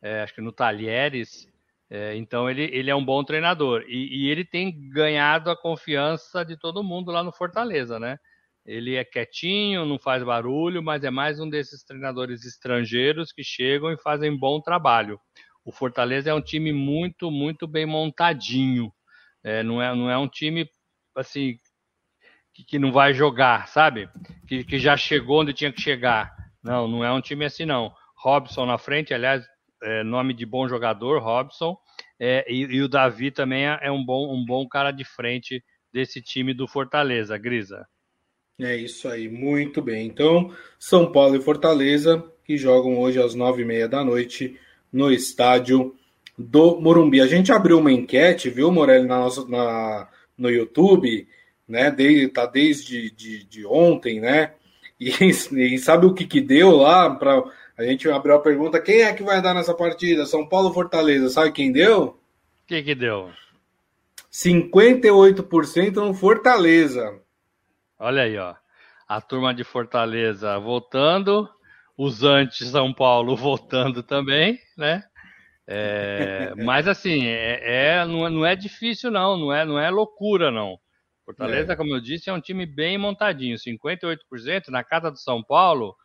é, 0.01 0.21
acho 0.21 0.35
que 0.35 0.41
no 0.41 0.51
Talheres. 0.51 1.51
É, 1.89 2.15
então 2.15 2.49
ele, 2.49 2.63
ele 2.71 2.89
é 2.89 2.95
um 2.95 3.03
bom 3.03 3.23
treinador 3.23 3.83
e, 3.87 4.25
e 4.25 4.29
ele 4.29 4.43
tem 4.43 4.89
ganhado 4.89 5.51
a 5.51 5.55
confiança 5.55 6.43
de 6.43 6.57
todo 6.57 6.83
mundo 6.83 7.11
lá 7.11 7.23
no 7.23 7.31
Fortaleza, 7.31 7.99
né? 7.99 8.17
Ele 8.65 8.95
é 8.95 9.03
quietinho, 9.03 9.85
não 9.85 9.99
faz 9.99 10.23
barulho, 10.23 10.81
mas 10.81 11.03
é 11.03 11.11
mais 11.11 11.39
um 11.39 11.49
desses 11.49 11.83
treinadores 11.83 12.45
estrangeiros 12.45 13.31
que 13.31 13.43
chegam 13.43 13.91
e 13.91 13.97
fazem 13.97 14.37
bom 14.37 14.61
trabalho. 14.61 15.19
O 15.65 15.71
Fortaleza 15.71 16.29
é 16.29 16.33
um 16.33 16.41
time 16.41 16.71
muito, 16.71 17.29
muito 17.29 17.67
bem 17.67 17.85
montadinho. 17.85 18.91
É, 19.43 19.61
não, 19.63 19.81
é, 19.81 19.93
não 19.93 20.09
é 20.09 20.17
um 20.17 20.27
time 20.27 20.69
assim 21.15 21.57
que, 22.53 22.63
que 22.63 22.79
não 22.79 22.91
vai 22.91 23.13
jogar, 23.13 23.67
sabe? 23.67 24.09
Que, 24.47 24.63
que 24.63 24.79
já 24.79 24.95
chegou 24.95 25.41
onde 25.41 25.53
tinha 25.53 25.71
que 25.71 25.81
chegar. 25.81 26.33
Não, 26.63 26.87
não 26.87 27.03
é 27.03 27.11
um 27.11 27.21
time 27.21 27.45
assim 27.45 27.65
não. 27.65 27.93
Robson 28.15 28.65
na 28.65 28.77
frente, 28.77 29.13
aliás, 29.13 29.45
é, 29.83 30.03
nome 30.03 30.33
de 30.33 30.45
bom 30.45 30.67
jogador, 30.67 31.21
Robson. 31.21 31.77
É, 32.19 32.45
e, 32.51 32.61
e, 32.61 32.81
o 32.81 32.87
Davi 32.87 33.31
também 33.31 33.67
é, 33.67 33.79
é 33.83 33.91
um 33.91 34.03
bom, 34.03 34.33
um 34.33 34.45
bom 34.45 34.67
cara 34.67 34.91
de 34.91 35.03
frente 35.03 35.63
desse 35.91 36.21
time 36.21 36.53
do 36.53 36.67
Fortaleza, 36.67 37.37
Grisa. 37.37 37.85
É 38.59 38.75
isso 38.75 39.07
aí, 39.07 39.27
muito 39.27 39.81
bem. 39.81 40.07
Então, 40.07 40.53
São 40.79 41.11
Paulo 41.11 41.35
e 41.35 41.41
Fortaleza 41.41 42.23
que 42.45 42.57
jogam 42.57 42.99
hoje 42.99 43.21
às 43.21 43.33
nove 43.33 43.61
e 43.61 43.65
meia 43.65 43.87
da 43.87 44.03
noite 44.03 44.59
no 44.91 45.11
estádio 45.11 45.95
do 46.37 46.79
Morumbi. 46.79 47.21
A 47.21 47.27
gente 47.27 47.51
abriu 47.51 47.79
uma 47.79 47.91
enquete, 47.91 48.49
viu, 48.49 48.71
Morelli, 48.71 49.07
na 49.07 49.19
nossa, 49.19 49.47
na, 49.47 50.07
no 50.37 50.49
YouTube, 50.49 51.27
né? 51.67 51.89
De, 51.89 52.27
tá 52.27 52.45
desde 52.45 53.11
de, 53.11 53.43
de 53.45 53.65
ontem, 53.65 54.19
né? 54.19 54.53
E, 54.99 55.09
e, 55.73 55.77
sabe 55.77 56.05
o 56.05 56.13
que, 56.13 56.25
que 56.25 56.41
deu 56.41 56.75
lá? 56.75 57.15
Pra, 57.15 57.43
a 57.83 57.91
gente 57.91 58.09
abriu 58.09 58.35
a 58.35 58.41
pergunta: 58.41 58.81
quem 58.81 59.01
é 59.01 59.13
que 59.13 59.23
vai 59.23 59.41
dar 59.41 59.53
nessa 59.53 59.73
partida? 59.73 60.25
São 60.25 60.47
Paulo 60.47 60.67
ou 60.67 60.73
Fortaleza? 60.73 61.29
Sabe 61.29 61.51
quem 61.51 61.71
deu? 61.71 62.03
O 62.03 62.67
que, 62.67 62.81
que 62.81 62.95
deu? 62.95 63.31
58% 64.31 65.95
no 65.95 66.13
Fortaleza. 66.13 67.19
Olha 67.99 68.23
aí, 68.23 68.37
ó. 68.37 68.55
A 69.07 69.21
turma 69.21 69.53
de 69.53 69.63
Fortaleza 69.63 70.57
votando, 70.59 71.47
os 71.97 72.23
anti-São 72.23 72.93
Paulo 72.93 73.35
votando 73.37 74.01
também, 74.01 74.59
né? 74.77 75.03
É, 75.67 76.53
mas 76.63 76.87
assim, 76.87 77.27
é, 77.27 77.99
é, 77.99 78.05
não, 78.05 78.25
é, 78.25 78.29
não 78.29 78.45
é 78.45 78.55
difícil, 78.55 79.11
não, 79.11 79.37
não 79.37 79.53
é, 79.53 79.65
não 79.65 79.79
é 79.79 79.89
loucura, 79.89 80.51
não. 80.51 80.77
Fortaleza, 81.25 81.73
é. 81.73 81.75
como 81.75 81.93
eu 81.93 82.01
disse, 82.01 82.29
é 82.29 82.33
um 82.33 82.41
time 82.41 82.65
bem 82.65 82.97
montadinho. 82.97 83.55
58% 83.55 84.17
na 84.69 84.83
casa 84.83 85.09
do 85.09 85.17
São 85.17 85.43
Paulo 85.43 85.95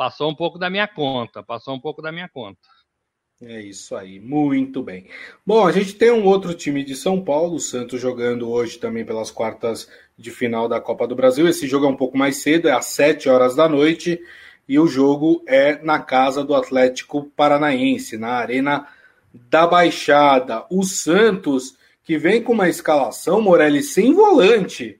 passou 0.00 0.30
um 0.30 0.34
pouco 0.34 0.58
da 0.58 0.70
minha 0.70 0.88
conta. 0.88 1.42
Passou 1.42 1.74
um 1.74 1.78
pouco 1.78 2.00
da 2.00 2.10
minha 2.10 2.26
conta. 2.26 2.58
É 3.42 3.60
isso 3.60 3.94
aí, 3.94 4.18
muito 4.18 4.82
bem. 4.82 5.06
Bom, 5.44 5.66
a 5.66 5.72
gente 5.72 5.92
tem 5.92 6.10
um 6.10 6.24
outro 6.24 6.54
time 6.54 6.82
de 6.82 6.96
São 6.96 7.22
Paulo, 7.22 7.56
o 7.56 7.60
Santos 7.60 8.00
jogando 8.00 8.50
hoje 8.50 8.78
também 8.78 9.04
pelas 9.04 9.30
quartas 9.30 9.90
de 10.16 10.30
final 10.30 10.66
da 10.66 10.80
Copa 10.80 11.06
do 11.06 11.14
Brasil. 11.14 11.46
Esse 11.46 11.68
jogo 11.68 11.84
é 11.84 11.88
um 11.90 11.96
pouco 11.96 12.16
mais 12.16 12.36
cedo, 12.36 12.66
é 12.66 12.72
às 12.72 12.86
7 12.86 13.28
horas 13.28 13.54
da 13.54 13.68
noite 13.68 14.18
e 14.66 14.78
o 14.78 14.86
jogo 14.86 15.44
é 15.46 15.76
na 15.82 15.98
casa 15.98 16.42
do 16.42 16.54
Atlético 16.54 17.24
Paranaense, 17.36 18.16
na 18.16 18.30
Arena 18.30 18.88
da 19.34 19.66
Baixada. 19.66 20.64
O 20.70 20.82
Santos, 20.82 21.76
que 22.02 22.16
vem 22.16 22.42
com 22.42 22.54
uma 22.54 22.70
escalação, 22.70 23.42
Morelli, 23.42 23.82
sem 23.82 24.14
volante. 24.14 24.98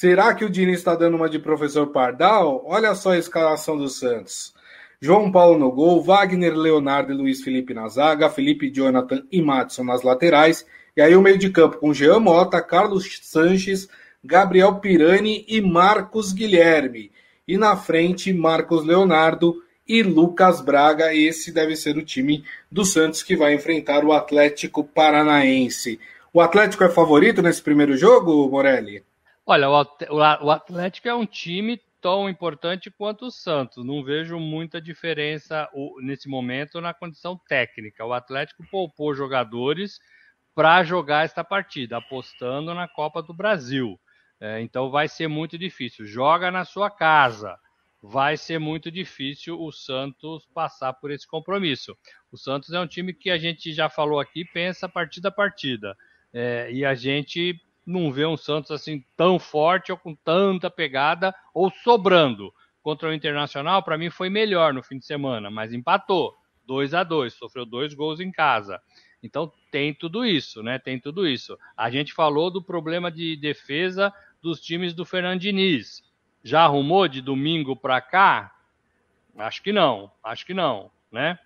Será 0.00 0.32
que 0.32 0.46
o 0.46 0.48
Dini 0.48 0.72
está 0.72 0.94
dando 0.94 1.18
uma 1.18 1.28
de 1.28 1.38
professor 1.38 1.88
Pardal? 1.88 2.64
Olha 2.66 2.94
só 2.94 3.10
a 3.10 3.18
escalação 3.18 3.76
do 3.76 3.86
Santos. 3.86 4.54
João 4.98 5.30
Paulo 5.30 5.58
no 5.58 5.70
gol, 5.70 6.02
Wagner, 6.02 6.54
Leonardo 6.54 7.12
e 7.12 7.14
Luiz 7.14 7.42
Felipe 7.42 7.74
na 7.74 7.86
zaga, 7.86 8.30
Felipe, 8.30 8.70
Jonathan 8.70 9.22
e 9.30 9.42
Matson 9.42 9.84
nas 9.84 10.00
laterais. 10.00 10.64
E 10.96 11.02
aí 11.02 11.14
o 11.14 11.20
meio 11.20 11.36
de 11.36 11.50
campo 11.50 11.76
com 11.76 11.92
Jean 11.92 12.18
Mota, 12.18 12.62
Carlos 12.62 13.20
Sanches, 13.20 13.90
Gabriel 14.24 14.76
Pirani 14.76 15.44
e 15.46 15.60
Marcos 15.60 16.32
Guilherme. 16.32 17.12
E 17.46 17.58
na 17.58 17.76
frente, 17.76 18.32
Marcos 18.32 18.86
Leonardo 18.86 19.62
e 19.86 20.02
Lucas 20.02 20.62
Braga. 20.62 21.14
Esse 21.14 21.52
deve 21.52 21.76
ser 21.76 21.98
o 21.98 22.02
time 22.02 22.42
do 22.72 22.86
Santos 22.86 23.22
que 23.22 23.36
vai 23.36 23.52
enfrentar 23.52 24.02
o 24.02 24.14
Atlético 24.14 24.82
Paranaense. 24.82 26.00
O 26.32 26.40
Atlético 26.40 26.84
é 26.84 26.88
favorito 26.88 27.42
nesse 27.42 27.60
primeiro 27.60 27.98
jogo, 27.98 28.48
Morelli? 28.48 29.09
Olha, 29.46 29.68
o 29.68 30.50
Atlético 30.50 31.08
é 31.08 31.14
um 31.14 31.26
time 31.26 31.80
tão 32.00 32.28
importante 32.28 32.90
quanto 32.90 33.26
o 33.26 33.30
Santos. 33.30 33.84
Não 33.84 34.02
vejo 34.02 34.38
muita 34.38 34.80
diferença 34.80 35.68
nesse 35.98 36.28
momento 36.28 36.80
na 36.80 36.94
condição 36.94 37.38
técnica. 37.48 38.04
O 38.04 38.12
Atlético 38.12 38.64
poupou 38.70 39.14
jogadores 39.14 39.98
para 40.54 40.82
jogar 40.82 41.24
esta 41.24 41.44
partida, 41.44 41.98
apostando 41.98 42.74
na 42.74 42.88
Copa 42.88 43.22
do 43.22 43.34
Brasil. 43.34 43.98
É, 44.40 44.60
então 44.60 44.90
vai 44.90 45.06
ser 45.08 45.28
muito 45.28 45.58
difícil. 45.58 46.06
Joga 46.06 46.50
na 46.50 46.64
sua 46.64 46.90
casa. 46.90 47.58
Vai 48.02 48.36
ser 48.38 48.58
muito 48.58 48.90
difícil 48.90 49.60
o 49.60 49.70
Santos 49.70 50.46
passar 50.54 50.94
por 50.94 51.10
esse 51.10 51.28
compromisso. 51.28 51.96
O 52.32 52.38
Santos 52.38 52.72
é 52.72 52.80
um 52.80 52.86
time 52.86 53.12
que 53.12 53.30
a 53.30 53.36
gente 53.36 53.74
já 53.74 53.90
falou 53.90 54.18
aqui, 54.18 54.42
pensa 54.42 54.88
partida 54.88 55.28
a 55.28 55.32
partida. 55.32 55.94
É, 56.32 56.70
e 56.72 56.84
a 56.84 56.94
gente 56.94 57.60
não 57.90 58.12
vê 58.12 58.24
um 58.24 58.36
Santos 58.36 58.70
assim 58.70 59.04
tão 59.16 59.38
forte 59.38 59.90
ou 59.92 59.98
com 59.98 60.14
tanta 60.14 60.70
pegada 60.70 61.34
ou 61.52 61.70
sobrando. 61.70 62.52
Contra 62.82 63.10
o 63.10 63.12
Internacional, 63.12 63.82
para 63.82 63.98
mim 63.98 64.08
foi 64.08 64.30
melhor 64.30 64.72
no 64.72 64.82
fim 64.82 64.98
de 64.98 65.04
semana, 65.04 65.50
mas 65.50 65.72
empatou 65.72 66.34
2 66.66 66.94
a 66.94 67.02
2 67.02 67.34
sofreu 67.34 67.66
dois 67.66 67.92
gols 67.92 68.20
em 68.20 68.30
casa. 68.30 68.80
Então 69.22 69.52
tem 69.70 69.92
tudo 69.92 70.24
isso, 70.24 70.62
né? 70.62 70.78
Tem 70.78 70.98
tudo 70.98 71.26
isso. 71.26 71.58
A 71.76 71.90
gente 71.90 72.12
falou 72.12 72.50
do 72.50 72.62
problema 72.62 73.10
de 73.10 73.36
defesa 73.36 74.12
dos 74.40 74.60
times 74.60 74.94
do 74.94 75.04
Fernando 75.04 75.40
Diniz. 75.40 76.02
Já 76.42 76.62
arrumou 76.62 77.06
de 77.06 77.20
domingo 77.20 77.76
para 77.76 78.00
cá? 78.00 78.54
Acho 79.36 79.62
que 79.62 79.72
não, 79.72 80.10
acho 80.22 80.46
que 80.46 80.54
não, 80.54 80.90
né? 81.12 81.38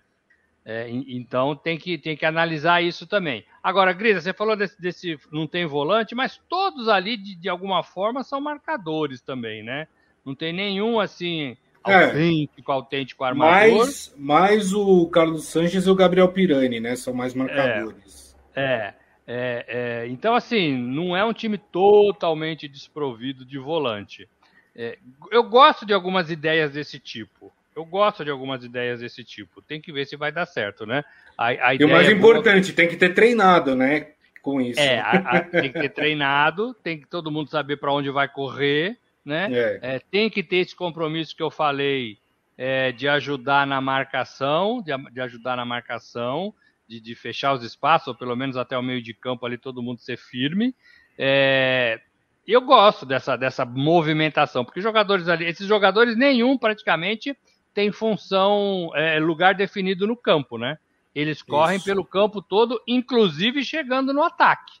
É, 0.63 0.89
então 0.89 1.55
tem 1.55 1.77
que, 1.77 1.97
tem 1.97 2.17
que 2.17 2.25
analisar 2.25 2.81
isso 2.81 3.05
também. 3.05 3.45
Agora, 3.65 3.93
Grisa, 3.93 4.21
você 4.21 4.31
falou 4.31 4.55
desse, 4.55 4.79
desse 4.79 5.19
não 5.31 5.47
tem 5.47 5.65
volante, 5.65 6.13
mas 6.13 6.39
todos 6.47 6.87
ali, 6.87 7.17
de, 7.17 7.33
de 7.33 7.49
alguma 7.49 7.81
forma, 7.81 8.23
são 8.23 8.39
marcadores 8.39 9.21
também, 9.21 9.63
né? 9.63 9.87
Não 10.23 10.35
tem 10.35 10.53
nenhum 10.53 10.99
assim 10.99 11.57
é. 11.83 12.05
autêntico, 12.05 12.71
é, 12.71 12.75
autêntico 12.75 13.23
armador. 13.23 13.77
Mais, 13.79 14.13
mais 14.15 14.71
o 14.71 15.07
Carlos 15.07 15.45
Sanches 15.45 15.87
e 15.87 15.89
o 15.89 15.95
Gabriel 15.95 16.31
Pirani, 16.31 16.79
né? 16.79 16.95
São 16.95 17.11
mais 17.11 17.33
marcadores. 17.33 18.37
É. 18.55 18.61
é. 18.61 18.93
É, 19.27 19.65
é, 19.67 20.07
então, 20.09 20.35
assim, 20.35 20.77
não 20.77 21.17
é 21.17 21.25
um 21.25 21.33
time 21.33 21.57
totalmente 21.57 22.67
desprovido 22.67 23.43
de 23.43 23.57
volante. 23.57 24.29
É, 24.75 24.99
eu 25.31 25.41
gosto 25.41 25.87
de 25.87 25.93
algumas 25.93 26.29
ideias 26.29 26.73
desse 26.73 26.99
tipo. 26.99 27.51
Eu 27.75 27.83
gosto 27.85 28.23
de 28.23 28.31
algumas 28.31 28.63
ideias 28.63 29.01
desse 29.01 29.23
tipo. 29.23 29.61
Tem 29.61 29.81
que 29.81 29.91
ver 29.91 30.05
se 30.05 30.15
vai 30.15 30.31
dar 30.31 30.45
certo, 30.45 30.85
né? 30.85 31.03
A, 31.37 31.47
a 31.47 31.75
e 31.75 31.83
o 31.83 31.89
mais 31.89 32.07
é 32.07 32.11
importante, 32.11 32.67
boa... 32.67 32.75
tem 32.75 32.87
que 32.87 32.95
ter 32.95 33.13
treinado, 33.13 33.75
né? 33.75 34.11
Com 34.41 34.61
isso. 34.61 34.79
É, 34.79 34.99
a, 34.99 35.11
a, 35.11 35.41
tem 35.41 35.71
que 35.71 35.79
ter 35.79 35.89
treinado, 35.89 36.73
tem 36.75 36.99
que 36.99 37.07
todo 37.07 37.31
mundo 37.31 37.49
saber 37.49 37.77
para 37.77 37.91
onde 37.91 38.09
vai 38.09 38.29
correr, 38.29 38.97
né? 39.25 39.49
É. 39.51 39.79
é. 39.95 39.99
tem 39.99 40.29
que 40.29 40.41
ter 40.41 40.57
esse 40.57 40.75
compromisso 40.75 41.35
que 41.35 41.43
eu 41.43 41.51
falei 41.51 42.17
é, 42.57 42.91
de 42.91 43.07
ajudar 43.07 43.67
na 43.67 43.81
marcação, 43.81 44.81
de, 44.81 44.91
de 45.11 45.19
ajudar 45.19 45.57
na 45.57 45.65
marcação 45.65 46.53
de, 46.87 46.99
de, 46.99 47.15
fechar 47.15 47.53
os 47.53 47.63
espaços, 47.63 48.07
ou 48.07 48.15
pelo 48.15 48.35
menos 48.35 48.57
até 48.57 48.77
o 48.77 48.83
meio 48.83 49.01
de 49.01 49.13
campo 49.13 49.45
ali 49.45 49.57
todo 49.57 49.81
mundo 49.81 49.99
ser 49.99 50.17
firme. 50.17 50.73
É, 51.17 51.99
eu 52.47 52.61
gosto 52.61 53.05
dessa, 53.05 53.35
dessa 53.35 53.65
movimentação, 53.65 54.63
porque 54.63 54.81
jogadores 54.81 55.27
ali, 55.27 55.45
esses 55.45 55.67
jogadores 55.67 56.15
nenhum 56.15 56.57
praticamente 56.57 57.35
tem 57.75 57.91
função, 57.91 58.89
é, 58.95 59.19
lugar 59.19 59.53
definido 59.53 60.07
no 60.07 60.15
campo, 60.15 60.57
né? 60.57 60.79
Eles 61.13 61.41
correm 61.41 61.75
Isso. 61.75 61.85
pelo 61.85 62.05
campo 62.05 62.41
todo, 62.41 62.81
inclusive 62.87 63.65
chegando 63.65 64.13
no 64.13 64.23
ataque. 64.23 64.79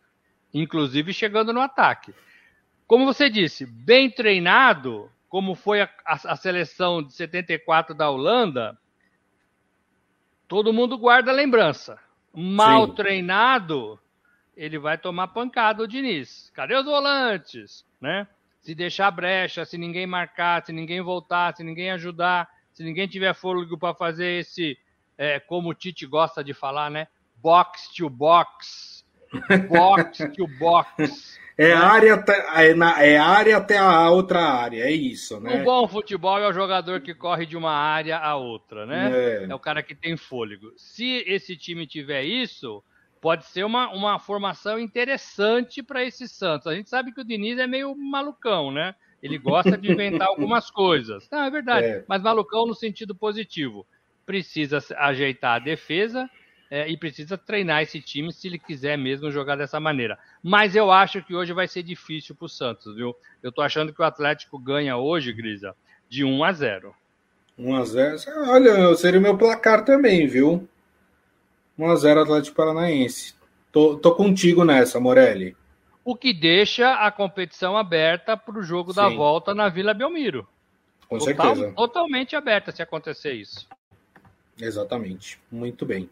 Inclusive 0.53 1.11
chegando 1.11 1.51
no 1.51 1.59
ataque. 1.59 2.15
Como 2.87 3.05
você 3.05 3.29
disse, 3.29 3.65
bem 3.65 4.09
treinado, 4.09 5.11
como 5.27 5.55
foi 5.55 5.81
a, 5.81 5.89
a, 6.05 6.13
a 6.13 6.35
seleção 6.37 7.03
de 7.03 7.13
74 7.13 7.93
da 7.93 8.09
Holanda, 8.09 8.77
todo 10.47 10.71
mundo 10.71 10.97
guarda 10.97 11.33
lembrança. 11.33 11.99
Mal 12.33 12.87
Sim. 12.87 12.95
treinado, 12.95 13.99
ele 14.55 14.79
vai 14.79 14.97
tomar 14.97 15.27
pancada 15.29 15.83
o 15.83 15.87
Diniz. 15.87 16.49
Cadê 16.53 16.75
os 16.75 16.85
volantes? 16.85 17.85
Né? 17.99 18.25
Se 18.61 18.73
deixar 18.73 19.11
brecha, 19.11 19.65
se 19.65 19.77
ninguém 19.77 20.07
marcar, 20.07 20.65
se 20.65 20.71
ninguém 20.71 21.01
voltar, 21.01 21.53
se 21.55 21.63
ninguém 21.63 21.91
ajudar, 21.91 22.54
se 22.75 22.83
ninguém 22.83 23.07
tiver 23.07 23.33
fôlego 23.33 23.77
para 23.77 23.95
fazer 23.95 24.41
esse, 24.41 24.77
é, 25.17 25.39
como 25.39 25.69
o 25.69 25.73
Tite 25.73 26.05
gosta 26.05 26.43
de 26.43 26.53
falar, 26.53 26.91
né? 26.91 27.07
Box 27.37 27.89
to 27.95 28.09
box. 28.09 29.05
Box 29.69 30.17
to 30.35 30.45
box. 30.59 31.39
É, 31.57 31.71
área 31.71 32.15
até, 32.15 32.65
é, 32.65 32.73
na, 32.73 33.01
é 33.01 33.17
área 33.17 33.55
até 33.55 33.77
a 33.77 34.09
outra 34.09 34.41
área, 34.41 34.83
é 34.83 34.91
isso, 34.91 35.39
né? 35.39 35.61
O 35.61 35.63
bom 35.63 35.87
futebol 35.87 36.37
é 36.37 36.49
o 36.49 36.51
jogador 36.51 36.99
que 36.99 37.15
corre 37.15 37.45
de 37.45 37.55
uma 37.55 37.71
área 37.71 38.17
a 38.17 38.35
outra, 38.35 38.85
né? 38.85 39.09
É, 39.13 39.47
é 39.49 39.55
o 39.55 39.59
cara 39.59 39.81
que 39.81 39.95
tem 39.95 40.17
fôlego. 40.17 40.73
Se 40.75 41.23
esse 41.25 41.55
time 41.55 41.87
tiver 41.87 42.23
isso, 42.23 42.83
pode 43.21 43.45
ser 43.45 43.63
uma, 43.63 43.89
uma 43.93 44.19
formação 44.19 44.77
interessante 44.77 45.81
para 45.81 46.03
esse 46.03 46.27
Santos. 46.27 46.67
A 46.67 46.75
gente 46.75 46.89
sabe 46.89 47.13
que 47.13 47.21
o 47.21 47.25
Diniz 47.25 47.57
é 47.57 47.65
meio 47.65 47.95
malucão, 47.95 48.69
né? 48.69 48.93
Ele 49.25 49.39
gosta 49.39 49.75
de 49.75 49.91
inventar 49.91 50.27
algumas 50.27 50.69
coisas. 50.69 51.27
Não, 51.31 51.43
é 51.43 51.49
verdade, 51.49 51.87
é. 51.87 52.05
mas 52.07 52.21
malucão 52.21 52.67
no 52.67 52.75
sentido 52.75 53.15
positivo. 53.15 53.85
Precisa 54.23 54.77
ajeitar 54.97 55.55
a 55.55 55.59
defesa 55.59 56.29
é, 56.69 56.87
e 56.87 56.95
precisa 56.95 57.35
treinar 57.35 57.81
esse 57.81 57.99
time 57.99 58.31
se 58.31 58.47
ele 58.47 58.59
quiser 58.59 58.97
mesmo 58.97 59.31
jogar 59.31 59.55
dessa 59.55 59.79
maneira. 59.79 60.17
Mas 60.43 60.75
eu 60.75 60.91
acho 60.91 61.23
que 61.23 61.33
hoje 61.33 61.53
vai 61.53 61.67
ser 61.67 61.81
difícil 61.81 62.35
para 62.35 62.45
o 62.45 62.49
Santos, 62.49 62.95
viu? 62.95 63.15
Eu 63.41 63.51
tô 63.51 63.63
achando 63.63 63.91
que 63.91 64.01
o 64.01 64.05
Atlético 64.05 64.59
ganha 64.59 64.95
hoje, 64.95 65.33
Grisa, 65.33 65.75
de 66.07 66.23
1 66.23 66.43
a 66.43 66.53
0. 66.53 66.95
1 67.57 67.75
a 67.75 67.83
0. 67.83 68.17
Olha, 68.47 68.95
seria 68.95 69.19
o 69.19 69.23
meu 69.23 69.35
placar 69.35 69.83
também, 69.83 70.27
viu? 70.27 70.67
1 71.79 71.89
a 71.89 71.95
0 71.95 72.21
Atlético 72.21 72.55
Paranaense. 72.55 73.33
Tô, 73.71 73.97
tô 73.97 74.13
contigo 74.13 74.63
nessa, 74.63 74.99
Morelli. 74.99 75.57
O 76.05 76.15
que 76.15 76.31
deixa 76.31 76.93
a 76.93 77.11
competição 77.11 77.75
aberta 77.75 78.37
para 78.37 78.59
o 78.59 78.63
jogo 78.63 78.93
Sim. 78.93 79.01
da 79.01 79.09
volta 79.09 79.55
na 79.55 79.67
Vila 79.67 79.91
Belmiro. 79.91 80.47
Com 81.09 81.17
Total, 81.17 81.55
certeza. 81.55 81.73
Totalmente 81.75 82.35
aberta 82.35 82.71
se 82.71 82.83
acontecer 82.83 83.33
isso. 83.33 83.67
Exatamente. 84.61 85.39
Muito 85.51 85.83
bem. 85.83 86.07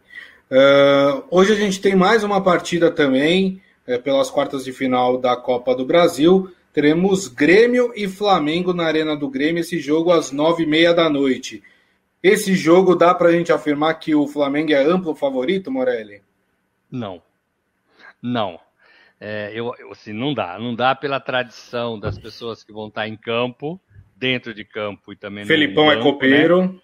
Uh, 0.49 1.23
hoje 1.29 1.53
a 1.53 1.55
gente 1.55 1.79
tem 1.79 1.95
mais 1.95 2.23
uma 2.23 2.43
partida 2.43 2.89
também, 2.91 3.61
é, 3.85 3.97
pelas 3.99 4.31
quartas 4.31 4.65
de 4.65 4.73
final 4.73 5.17
da 5.17 5.37
Copa 5.37 5.75
do 5.75 5.85
Brasil. 5.85 6.51
Teremos 6.73 7.27
Grêmio 7.27 7.93
e 7.95 8.07
Flamengo 8.07 8.73
na 8.73 8.85
Arena 8.85 9.15
do 9.15 9.29
Grêmio, 9.29 9.61
esse 9.61 9.79
jogo 9.79 10.11
às 10.11 10.31
nove 10.31 10.63
e 10.63 10.67
meia 10.67 10.91
da 10.91 11.07
noite. 11.07 11.61
Esse 12.21 12.55
jogo 12.55 12.95
dá 12.95 13.13
para 13.13 13.29
a 13.29 13.31
gente 13.31 13.51
afirmar 13.51 13.93
que 13.95 14.15
o 14.15 14.27
Flamengo 14.27 14.71
é 14.71 14.83
amplo 14.83 15.13
favorito, 15.13 15.69
Morelli? 15.69 16.21
Não. 16.89 17.21
Não. 18.21 18.59
É, 19.25 19.53
eu, 19.55 19.73
assim, 19.89 20.11
não 20.11 20.33
dá. 20.33 20.59
Não 20.59 20.75
dá 20.75 20.93
pela 20.93 21.17
tradição 21.17 21.97
das 21.97 22.19
pessoas 22.19 22.61
que 22.61 22.73
vão 22.73 22.89
estar 22.89 23.07
em 23.07 23.15
campo, 23.15 23.79
dentro 24.17 24.53
de 24.53 24.65
campo 24.65 25.13
e 25.13 25.15
também 25.15 25.45
Felipão 25.45 25.89
é 25.89 25.95
campo, 25.95 26.09
é 26.09 26.11
copeiro. 26.11 26.61
Né? 26.61 26.79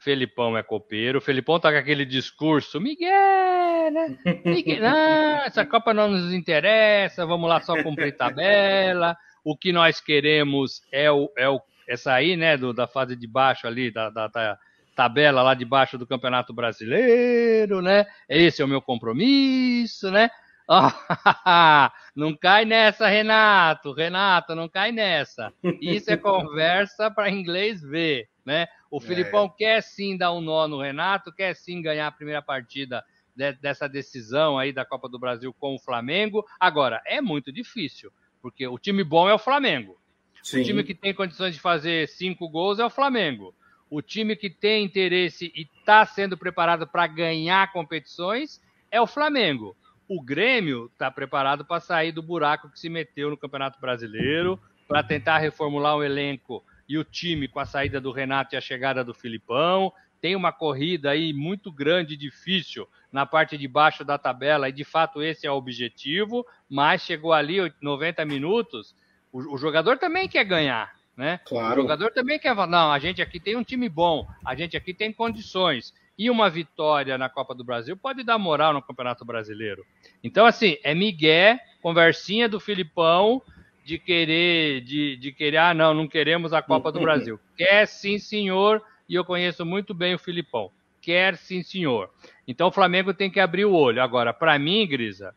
Felipão 0.00 0.58
é 0.58 0.62
copeiro. 0.64 1.20
Felipão 1.20 1.60
tá 1.60 1.70
com 1.70 1.78
aquele 1.78 2.04
discurso, 2.04 2.80
Miguel, 2.80 3.92
né? 3.92 4.18
Miguel, 4.44 4.80
não, 4.80 5.44
essa 5.44 5.64
Copa 5.64 5.94
não 5.94 6.10
nos 6.10 6.34
interessa, 6.34 7.24
vamos 7.24 7.48
lá 7.48 7.60
só 7.60 7.80
cumprir 7.80 8.16
tabela. 8.16 9.16
O 9.44 9.56
que 9.56 9.72
nós 9.72 10.00
queremos 10.00 10.82
é 10.90 11.08
o, 11.08 11.30
é 11.38 11.48
o 11.48 11.60
é 11.88 11.96
sair, 11.96 12.36
né, 12.36 12.56
do, 12.56 12.72
da 12.72 12.88
fase 12.88 13.14
de 13.14 13.28
baixo 13.28 13.64
ali, 13.64 13.92
da, 13.92 14.10
da, 14.10 14.26
da 14.26 14.58
tabela 14.96 15.40
lá 15.40 15.54
de 15.54 15.64
baixo 15.64 15.96
do 15.96 16.04
Campeonato 16.04 16.52
Brasileiro, 16.52 17.80
né? 17.80 18.06
Esse 18.28 18.60
é 18.60 18.64
o 18.64 18.68
meu 18.68 18.82
compromisso, 18.82 20.10
né? 20.10 20.28
Oh, 20.68 20.90
não 22.14 22.36
cai 22.36 22.64
nessa, 22.64 23.06
Renato. 23.06 23.92
Renato, 23.92 24.54
não 24.54 24.68
cai 24.68 24.90
nessa. 24.90 25.52
Isso 25.80 26.10
é 26.10 26.16
conversa 26.16 27.10
para 27.10 27.30
inglês 27.30 27.82
ver, 27.82 28.28
né? 28.44 28.66
O 28.90 28.98
é. 28.98 29.00
Filipão 29.00 29.48
quer 29.48 29.80
sim 29.82 30.16
dar 30.16 30.32
um 30.32 30.40
nó 30.40 30.66
no 30.66 30.80
Renato, 30.80 31.32
quer 31.32 31.54
sim 31.54 31.80
ganhar 31.80 32.08
a 32.08 32.12
primeira 32.12 32.42
partida 32.42 33.04
de, 33.34 33.52
dessa 33.52 33.88
decisão 33.88 34.58
aí 34.58 34.72
da 34.72 34.84
Copa 34.84 35.08
do 35.08 35.18
Brasil 35.18 35.54
com 35.54 35.74
o 35.74 35.78
Flamengo. 35.78 36.44
Agora, 36.58 37.00
é 37.06 37.20
muito 37.20 37.52
difícil, 37.52 38.10
porque 38.42 38.66
o 38.66 38.78
time 38.78 39.04
bom 39.04 39.28
é 39.28 39.34
o 39.34 39.38
Flamengo. 39.38 39.96
Sim. 40.42 40.60
O 40.60 40.64
time 40.64 40.84
que 40.84 40.94
tem 40.94 41.14
condições 41.14 41.54
de 41.54 41.60
fazer 41.60 42.08
cinco 42.08 42.48
gols 42.48 42.78
é 42.78 42.84
o 42.84 42.90
Flamengo. 42.90 43.54
O 43.88 44.02
time 44.02 44.34
que 44.34 44.50
tem 44.50 44.84
interesse 44.84 45.52
e 45.54 45.62
está 45.78 46.04
sendo 46.04 46.36
preparado 46.36 46.86
para 46.88 47.06
ganhar 47.06 47.72
competições 47.72 48.60
é 48.90 49.00
o 49.00 49.06
Flamengo. 49.06 49.76
O 50.08 50.22
Grêmio 50.22 50.90
está 50.92 51.10
preparado 51.10 51.64
para 51.64 51.80
sair 51.80 52.12
do 52.12 52.22
buraco 52.22 52.70
que 52.70 52.78
se 52.78 52.88
meteu 52.88 53.30
no 53.30 53.36
Campeonato 53.36 53.80
Brasileiro, 53.80 54.60
para 54.86 55.02
tentar 55.02 55.38
reformular 55.38 55.96
o 55.96 56.04
elenco 56.04 56.64
e 56.88 56.96
o 56.96 57.04
time 57.04 57.48
com 57.48 57.58
a 57.58 57.66
saída 57.66 58.00
do 58.00 58.12
Renato 58.12 58.54
e 58.54 58.58
a 58.58 58.60
chegada 58.60 59.02
do 59.02 59.12
Filipão. 59.12 59.92
Tem 60.20 60.36
uma 60.36 60.52
corrida 60.52 61.10
aí 61.10 61.32
muito 61.32 61.70
grande 61.70 62.14
e 62.14 62.16
difícil 62.16 62.88
na 63.12 63.26
parte 63.26 63.56
de 63.56 63.66
baixo 63.66 64.04
da 64.04 64.18
tabela, 64.18 64.68
e 64.68 64.72
de 64.72 64.84
fato 64.84 65.22
esse 65.22 65.46
é 65.46 65.50
o 65.50 65.54
objetivo, 65.54 66.46
mas 66.68 67.02
chegou 67.02 67.32
ali 67.32 67.72
90 67.80 68.24
minutos, 68.24 68.94
o, 69.32 69.54
o 69.54 69.58
jogador 69.58 69.98
também 69.98 70.28
quer 70.28 70.44
ganhar. 70.44 70.94
Né? 71.16 71.40
Claro. 71.46 71.80
O 71.80 71.82
jogador 71.82 72.12
também 72.12 72.38
quer 72.38 72.54
falar, 72.54 72.66
não, 72.66 72.92
a 72.92 72.98
gente 72.98 73.22
aqui 73.22 73.40
tem 73.40 73.56
um 73.56 73.64
time 73.64 73.88
bom, 73.88 74.28
a 74.44 74.54
gente 74.54 74.76
aqui 74.76 74.92
tem 74.92 75.10
condições. 75.12 75.94
E 76.18 76.30
uma 76.30 76.48
vitória 76.48 77.18
na 77.18 77.28
Copa 77.28 77.54
do 77.54 77.64
Brasil 77.64 77.96
pode 77.96 78.22
dar 78.24 78.38
moral 78.38 78.72
no 78.72 78.82
Campeonato 78.82 79.24
Brasileiro. 79.24 79.84
Então, 80.24 80.46
assim, 80.46 80.78
é 80.82 80.94
Miguel, 80.94 81.58
conversinha 81.82 82.48
do 82.48 82.58
Filipão 82.58 83.42
de 83.84 83.98
querer, 83.98 84.80
de, 84.80 85.16
de 85.16 85.30
querer, 85.30 85.58
ah, 85.58 85.74
não, 85.74 85.94
não 85.94 86.08
queremos 86.08 86.52
a 86.52 86.60
Copa 86.60 86.90
do 86.90 86.98
Brasil. 87.00 87.38
Quer 87.56 87.86
sim, 87.86 88.18
senhor, 88.18 88.82
e 89.08 89.14
eu 89.14 89.24
conheço 89.24 89.64
muito 89.64 89.94
bem 89.94 90.14
o 90.14 90.18
Filipão. 90.18 90.70
Quer 91.00 91.36
sim, 91.36 91.62
senhor. 91.62 92.10
Então 92.48 92.68
o 92.68 92.72
Flamengo 92.72 93.14
tem 93.14 93.30
que 93.30 93.38
abrir 93.38 93.64
o 93.64 93.72
olho. 93.72 94.02
Agora, 94.02 94.32
para 94.32 94.58
mim, 94.58 94.86
Grisa, 94.88 95.34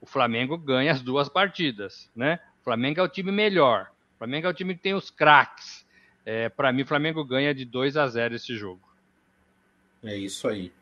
o 0.00 0.06
Flamengo 0.06 0.58
ganha 0.58 0.92
as 0.92 1.00
duas 1.00 1.28
partidas, 1.28 2.10
né? 2.14 2.38
O 2.60 2.64
Flamengo 2.64 3.00
é 3.00 3.02
o 3.02 3.08
time 3.08 3.32
melhor. 3.32 3.90
O 4.14 4.18
Flamengo 4.18 4.46
é 4.46 4.50
o 4.50 4.54
time 4.54 4.74
que 4.74 4.82
tem 4.82 4.92
os 4.92 5.08
craques. 5.08 5.86
É, 6.24 6.48
para 6.48 6.72
mim, 6.72 6.82
o 6.82 6.86
Flamengo 6.86 7.24
ganha 7.24 7.54
de 7.54 7.64
2 7.64 7.96
a 7.96 8.06
0 8.06 8.34
esse 8.34 8.54
jogo. 8.56 8.85
É 10.06 10.16
isso 10.16 10.48
aí. 10.48 10.72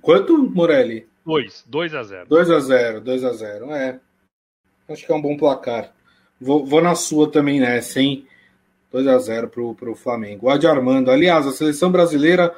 Quanto, 0.00 0.36
Morelli? 0.38 1.06
2. 1.24 1.64
2 1.68 1.94
a 1.94 2.02
0 2.02 2.26
2 2.28 2.50
a 2.50 2.60
0 2.60 3.00
2 3.00 3.24
a 3.24 3.32
0 3.32 3.72
É. 3.72 4.00
Acho 4.88 5.06
que 5.06 5.12
é 5.12 5.14
um 5.14 5.22
bom 5.22 5.36
placar. 5.36 5.92
Vou, 6.40 6.66
vou 6.66 6.82
na 6.82 6.94
sua 6.94 7.30
também 7.30 7.60
nessa, 7.60 8.00
hein? 8.00 8.26
2 8.90 9.06
a 9.06 9.18
0 9.18 9.48
pro, 9.48 9.74
pro 9.74 9.94
Flamengo. 9.94 10.50
Adi 10.50 10.66
Armando. 10.66 11.10
Aliás, 11.10 11.46
a 11.46 11.52
seleção 11.52 11.90
brasileira 11.90 12.54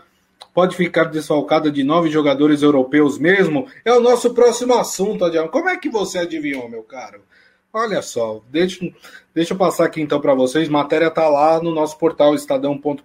pode 0.52 0.74
ficar 0.74 1.04
desfalcada 1.04 1.70
de 1.70 1.84
nove 1.84 2.10
jogadores 2.10 2.62
europeus 2.62 3.18
mesmo? 3.18 3.68
É 3.84 3.92
o 3.92 4.00
nosso 4.00 4.32
próximo 4.34 4.74
assunto, 4.74 5.24
Adi 5.24 5.36
Armando. 5.36 5.52
Como 5.52 5.68
é 5.68 5.76
que 5.76 5.90
você 5.90 6.18
adivinhou, 6.18 6.68
meu 6.68 6.82
caro? 6.82 7.20
Olha 7.72 8.00
só, 8.02 8.40
deixa, 8.48 8.88
deixa 9.34 9.52
eu 9.52 9.58
passar 9.58 9.86
aqui 9.86 10.00
então 10.00 10.20
para 10.20 10.32
vocês. 10.32 10.68
Matéria 10.68 11.08
está 11.08 11.28
lá 11.28 11.60
no 11.60 11.74
nosso 11.74 11.98
portal 11.98 12.34
estadão.com.br. 12.34 13.02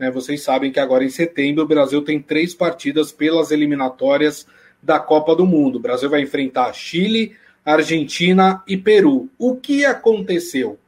Né, 0.00 0.10
vocês 0.10 0.42
sabem 0.42 0.72
que 0.72 0.80
agora 0.80 1.04
em 1.04 1.10
setembro 1.10 1.62
o 1.62 1.68
Brasil 1.68 2.00
tem 2.00 2.18
três 2.22 2.54
partidas 2.54 3.12
pelas 3.12 3.50
eliminatórias 3.50 4.46
da 4.82 4.98
Copa 4.98 5.36
do 5.36 5.44
Mundo. 5.44 5.76
O 5.76 5.80
Brasil 5.80 6.08
vai 6.08 6.22
enfrentar 6.22 6.72
Chile, 6.72 7.36
Argentina 7.62 8.62
e 8.66 8.78
Peru. 8.78 9.28
O 9.38 9.56
que 9.56 9.84
aconteceu? 9.84 10.78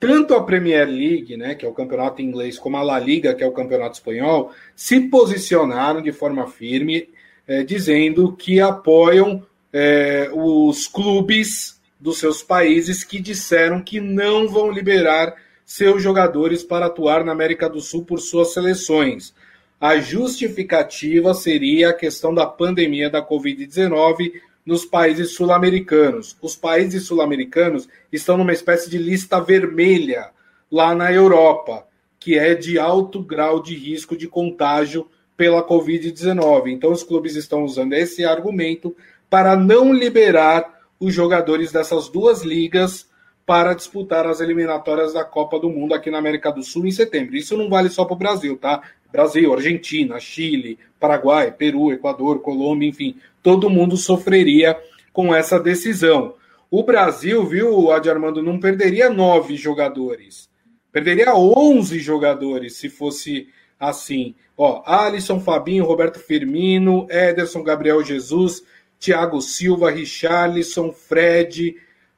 Tanto 0.00 0.34
a 0.34 0.42
Premier 0.42 0.88
League, 0.88 1.36
né, 1.36 1.54
que 1.54 1.64
é 1.64 1.68
o 1.68 1.72
campeonato 1.72 2.20
inglês, 2.20 2.58
como 2.58 2.76
a 2.76 2.82
La 2.82 2.98
Liga, 2.98 3.32
que 3.32 3.44
é 3.44 3.46
o 3.46 3.52
campeonato 3.52 3.94
espanhol, 3.94 4.50
se 4.74 4.98
posicionaram 5.02 6.02
de 6.02 6.10
forma 6.10 6.48
firme, 6.48 7.08
é, 7.46 7.62
dizendo 7.62 8.32
que 8.32 8.60
apoiam 8.60 9.46
é, 9.72 10.28
os 10.32 10.88
clubes 10.88 11.80
dos 12.00 12.18
seus 12.18 12.42
países 12.42 13.04
que 13.04 13.20
disseram 13.20 13.80
que 13.80 14.00
não 14.00 14.48
vão 14.48 14.72
liberar 14.72 15.36
seus 15.72 16.02
jogadores 16.02 16.62
para 16.62 16.84
atuar 16.84 17.24
na 17.24 17.32
América 17.32 17.66
do 17.66 17.80
Sul 17.80 18.04
por 18.04 18.20
suas 18.20 18.52
seleções. 18.52 19.34
A 19.80 19.98
justificativa 19.98 21.32
seria 21.32 21.88
a 21.88 21.94
questão 21.94 22.34
da 22.34 22.44
pandemia 22.44 23.08
da 23.08 23.26
Covid-19 23.26 24.34
nos 24.66 24.84
países 24.84 25.34
sul-americanos. 25.34 26.36
Os 26.42 26.54
países 26.54 27.06
sul-americanos 27.06 27.88
estão 28.12 28.36
numa 28.36 28.52
espécie 28.52 28.90
de 28.90 28.98
lista 28.98 29.40
vermelha 29.40 30.28
lá 30.70 30.94
na 30.94 31.10
Europa, 31.10 31.86
que 32.20 32.38
é 32.38 32.54
de 32.54 32.78
alto 32.78 33.22
grau 33.22 33.62
de 33.62 33.74
risco 33.74 34.14
de 34.14 34.28
contágio 34.28 35.06
pela 35.38 35.66
Covid-19. 35.66 36.66
Então, 36.66 36.92
os 36.92 37.02
clubes 37.02 37.34
estão 37.34 37.64
usando 37.64 37.94
esse 37.94 38.26
argumento 38.26 38.94
para 39.30 39.56
não 39.56 39.90
liberar 39.90 40.82
os 41.00 41.14
jogadores 41.14 41.72
dessas 41.72 42.10
duas 42.10 42.42
ligas 42.42 43.10
para 43.52 43.74
disputar 43.74 44.26
as 44.26 44.40
eliminatórias 44.40 45.12
da 45.12 45.26
Copa 45.26 45.60
do 45.60 45.68
Mundo 45.68 45.92
aqui 45.92 46.10
na 46.10 46.16
América 46.16 46.50
do 46.50 46.62
Sul 46.62 46.86
em 46.86 46.90
setembro. 46.90 47.36
Isso 47.36 47.54
não 47.54 47.68
vale 47.68 47.90
só 47.90 48.02
para 48.06 48.14
o 48.14 48.18
Brasil, 48.18 48.56
tá? 48.56 48.80
Brasil, 49.12 49.52
Argentina, 49.52 50.18
Chile, 50.18 50.78
Paraguai, 50.98 51.52
Peru, 51.52 51.92
Equador, 51.92 52.40
Colômbia, 52.40 52.88
enfim, 52.88 53.14
todo 53.42 53.68
mundo 53.68 53.94
sofreria 53.94 54.74
com 55.12 55.34
essa 55.34 55.60
decisão. 55.60 56.34
O 56.70 56.82
Brasil, 56.82 57.44
viu, 57.44 57.92
Adi 57.92 58.08
Armando, 58.08 58.42
não 58.42 58.58
perderia 58.58 59.10
nove 59.10 59.54
jogadores. 59.54 60.48
Perderia 60.90 61.34
onze 61.34 61.98
jogadores 61.98 62.76
se 62.76 62.88
fosse 62.88 63.48
assim. 63.78 64.34
Ó, 64.56 64.82
Alisson, 64.86 65.38
Fabinho, 65.40 65.84
Roberto 65.84 66.18
Firmino, 66.18 67.06
Ederson, 67.10 67.62
Gabriel 67.62 68.02
Jesus, 68.02 68.64
Thiago 68.98 69.42
Silva, 69.42 69.90
Richarlison, 69.90 70.90
Fred, 70.90 71.76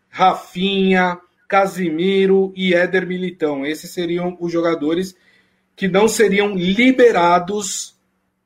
Rafinha, 0.08 1.18
Casimiro 1.48 2.52
e 2.56 2.74
Éder 2.74 3.06
Militão. 3.06 3.64
Esses 3.64 3.90
seriam 3.90 4.36
os 4.40 4.52
jogadores 4.52 5.16
que 5.76 5.88
não 5.88 6.06
seriam 6.08 6.54
liberados 6.54 7.94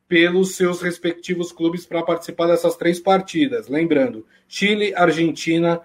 pelos 0.08 0.56
seus 0.56 0.80
respectivos 0.80 1.52
clubes 1.52 1.84
para 1.84 2.02
participar 2.02 2.46
dessas 2.46 2.76
três 2.76 2.98
partidas. 2.98 3.68
Lembrando, 3.68 4.24
Chile, 4.48 4.94
Argentina 4.94 5.80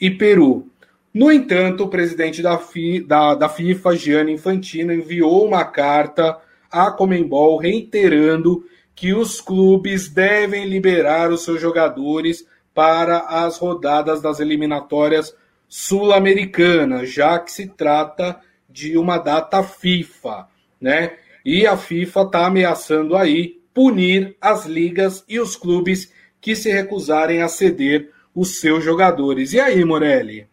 e 0.00 0.10
Peru. 0.10 0.70
No 1.12 1.32
entanto, 1.32 1.84
o 1.84 1.88
presidente 1.88 2.42
da, 2.42 2.58
FI, 2.58 3.00
da, 3.00 3.34
da 3.34 3.48
FIFA, 3.48 3.96
Gianni 3.96 4.32
Infantino, 4.32 4.92
enviou 4.92 5.46
uma 5.46 5.64
carta 5.64 6.38
à 6.70 6.90
Comembol 6.90 7.56
reiterando 7.56 8.64
que 8.94 9.12
os 9.12 9.40
clubes 9.40 10.08
devem 10.08 10.66
liberar 10.66 11.30
os 11.30 11.42
seus 11.42 11.60
jogadores 11.60 12.46
para 12.72 13.20
as 13.20 13.58
rodadas 13.58 14.20
das 14.20 14.38
eliminatórias 14.38 15.34
sul-americanas, 15.68 17.10
já 17.12 17.38
que 17.38 17.52
se 17.52 17.68
trata 17.68 18.40
de 18.68 18.96
uma 18.96 19.18
data 19.18 19.62
FIFA, 19.62 20.48
né? 20.80 21.16
E 21.44 21.66
a 21.66 21.76
FIFA 21.76 22.22
está 22.22 22.46
ameaçando 22.46 23.16
aí 23.16 23.60
punir 23.72 24.36
as 24.40 24.66
ligas 24.66 25.24
e 25.28 25.38
os 25.38 25.56
clubes 25.56 26.12
que 26.40 26.54
se 26.54 26.72
recusarem 26.72 27.42
a 27.42 27.48
ceder 27.48 28.10
os 28.34 28.60
seus 28.60 28.84
jogadores. 28.84 29.52
E 29.52 29.60
aí, 29.60 29.84
Morelli? 29.84 30.46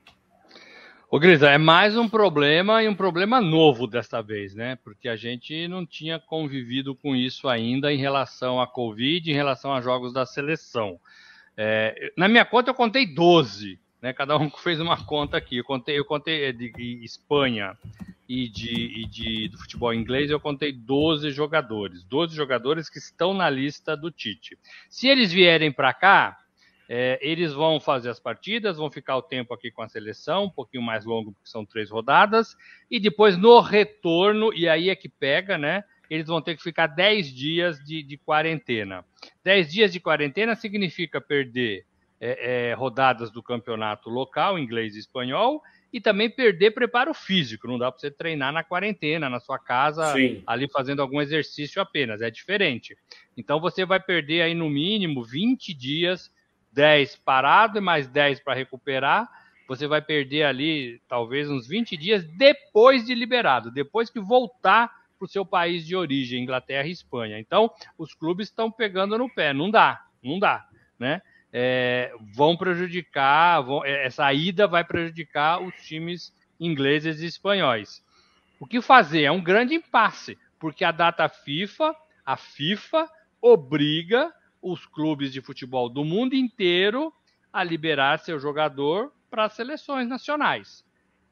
Ô, 1.14 1.20
Grisa, 1.20 1.48
é 1.50 1.60
mais 1.60 1.96
um 1.96 2.10
problema 2.10 2.82
e 2.82 2.90
um 2.90 2.96
problema 2.96 3.40
novo 3.40 3.86
desta 3.86 4.20
vez, 4.20 4.56
né? 4.56 4.78
Porque 4.84 5.08
a 5.08 5.16
gente 5.16 5.68
não 5.68 5.86
tinha 5.86 6.20
convivido 6.20 6.96
com 6.96 7.16
isso 7.16 7.48
ainda 7.48 7.94
em 7.94 7.98
relação 7.98 8.60
à 8.60 8.66
Covid, 8.66 9.30
em 9.30 9.36
relação 9.36 9.72
a 9.72 9.80
jogos 9.80 10.12
da 10.12 10.26
seleção. 10.26 11.00
É, 11.56 12.12
na 12.18 12.28
minha 12.28 12.44
conta 12.44 12.72
eu 12.72 12.74
contei 12.74 13.06
12, 13.06 13.80
né? 14.04 14.12
Cada 14.12 14.38
um 14.38 14.50
fez 14.50 14.82
uma 14.82 15.02
conta 15.06 15.38
aqui. 15.38 15.58
Eu 15.58 15.64
contei, 15.64 15.98
eu 15.98 16.04
contei 16.04 16.52
de, 16.52 16.70
de 16.74 17.06
Espanha 17.06 17.78
e 18.28 18.50
de, 18.50 18.74
e 18.74 19.06
de 19.06 19.48
do 19.48 19.58
futebol 19.58 19.94
inglês, 19.94 20.30
eu 20.30 20.42
contei 20.42 20.74
12 20.74 21.32
jogadores. 21.32 22.04
12 22.04 22.36
jogadores 22.36 22.90
que 22.90 22.98
estão 22.98 23.34
na 23.34 23.50
lista 23.50 23.96
do 23.96 24.12
Tite. 24.12 24.60
Se 24.90 25.08
eles 25.08 25.32
vierem 25.32 25.72
para 25.72 25.94
cá, 25.94 26.38
é, 26.90 27.18
eles 27.22 27.54
vão 27.54 27.80
fazer 27.80 28.10
as 28.10 28.20
partidas, 28.20 28.76
vão 28.76 28.92
ficar 28.92 29.16
o 29.16 29.22
tempo 29.22 29.54
aqui 29.54 29.72
com 29.72 29.82
a 29.82 29.88
seleção, 29.88 30.46
um 30.46 30.50
pouquinho 30.50 30.84
mais 30.84 31.06
longo, 31.06 31.32
porque 31.32 31.50
são 31.50 31.66
três 31.66 31.90
rodadas, 31.90 32.58
e 32.92 33.00
depois 33.00 33.38
no 33.38 33.62
retorno, 33.62 34.54
e 34.54 34.68
aí 34.68 34.90
é 34.90 34.96
que 34.98 35.08
pega, 35.08 35.58
né? 35.58 35.82
Eles 36.10 36.28
vão 36.28 36.42
ter 36.42 36.58
que 36.58 36.62
ficar 36.62 36.88
10 36.88 37.34
dias 37.34 37.80
de, 37.80 38.04
de 38.04 38.18
quarentena. 38.18 39.06
10 39.46 39.72
dias 39.72 39.94
de 39.94 40.02
quarentena 40.02 40.56
significa 40.56 41.22
perder 41.22 41.86
é, 42.26 42.70
é, 42.70 42.74
rodadas 42.74 43.30
do 43.30 43.44
campeonato 43.44 44.10
local, 44.10 44.58
inglês 44.58 44.96
e 44.96 45.00
espanhol, 45.00 45.62
e 45.92 46.00
também 46.00 46.30
perder 46.30 46.72
preparo 46.72 47.14
físico. 47.14 47.68
Não 47.68 47.78
dá 47.78 47.92
para 47.92 48.00
você 48.00 48.10
treinar 48.10 48.54
na 48.54 48.64
quarentena, 48.64 49.30
na 49.30 49.42
sua 49.42 49.60
casa, 49.60 50.14
Sim. 50.14 50.42
ali 50.48 50.70
fazendo 50.72 51.02
algum 51.02 51.20
exercício 51.20 51.82
apenas. 51.82 52.22
É 52.22 52.32
diferente. 52.32 52.96
Então 53.36 53.60
você 53.60 53.86
vai 53.86 54.00
perder 54.00 54.42
aí 54.42 54.54
no 54.54 54.70
mínimo 54.70 55.22
20 55.22 55.74
dias 55.74 56.32
10 56.72 57.18
parado 57.18 57.78
e 57.78 57.82
mais 57.82 58.08
10 58.08 58.40
para 58.40 58.54
recuperar, 58.54 59.30
você 59.68 59.86
vai 59.86 60.02
perder 60.02 60.44
ali 60.44 61.02
talvez 61.10 61.50
uns 61.50 61.68
20 61.68 61.98
dias 61.98 62.24
depois 62.38 63.06
de 63.06 63.14
liberado, 63.14 63.70
depois 63.70 64.10
que 64.10 64.22
voltar 64.22 64.90
para 65.20 65.26
o 65.26 65.30
seu 65.30 65.46
país 65.46 65.86
de 65.86 65.94
origem, 65.94 66.42
Inglaterra 66.42 66.88
e 66.88 66.92
Espanha. 66.92 67.38
Então, 67.38 67.70
os 67.98 68.14
clubes 68.14 68.48
estão 68.48 68.72
pegando 68.72 69.18
no 69.18 69.30
pé, 69.30 69.54
não 69.54 69.70
dá, 69.70 70.06
não 70.24 70.40
dá, 70.40 70.66
né? 70.98 71.22
É, 71.56 72.12
vão 72.34 72.58
prejudicar, 72.58 73.62
vão, 73.62 73.86
é, 73.86 74.08
essa 74.08 74.34
ida 74.34 74.68
vai 74.68 74.84
prejudicar 74.84 75.62
os 75.62 75.76
times 75.86 76.34
ingleses 76.60 77.22
e 77.22 77.28
espanhóis. 77.28 78.04
O 78.60 78.66
que 78.66 78.82
fazer? 78.82 79.24
É 79.24 79.32
um 79.32 79.42
grande 79.42 79.76
impasse, 79.76 80.38
porque 80.60 80.84
a 80.84 80.92
data 80.92 81.30
FIFA, 81.30 81.96
a 82.26 82.36
FIFA 82.36 83.08
obriga 83.42 84.34
os 84.62 84.86
clubes 84.86 85.32
de 85.32 85.42
futebol 85.42 85.90
do 85.90 86.04
mundo 86.06 86.34
inteiro 86.34 87.14
a 87.52 87.64
liberar 87.64 88.20
seu 88.20 88.40
jogador 88.40 89.14
para 89.30 89.46
as 89.46 89.54
seleções 89.54 90.08
nacionais, 90.08 90.86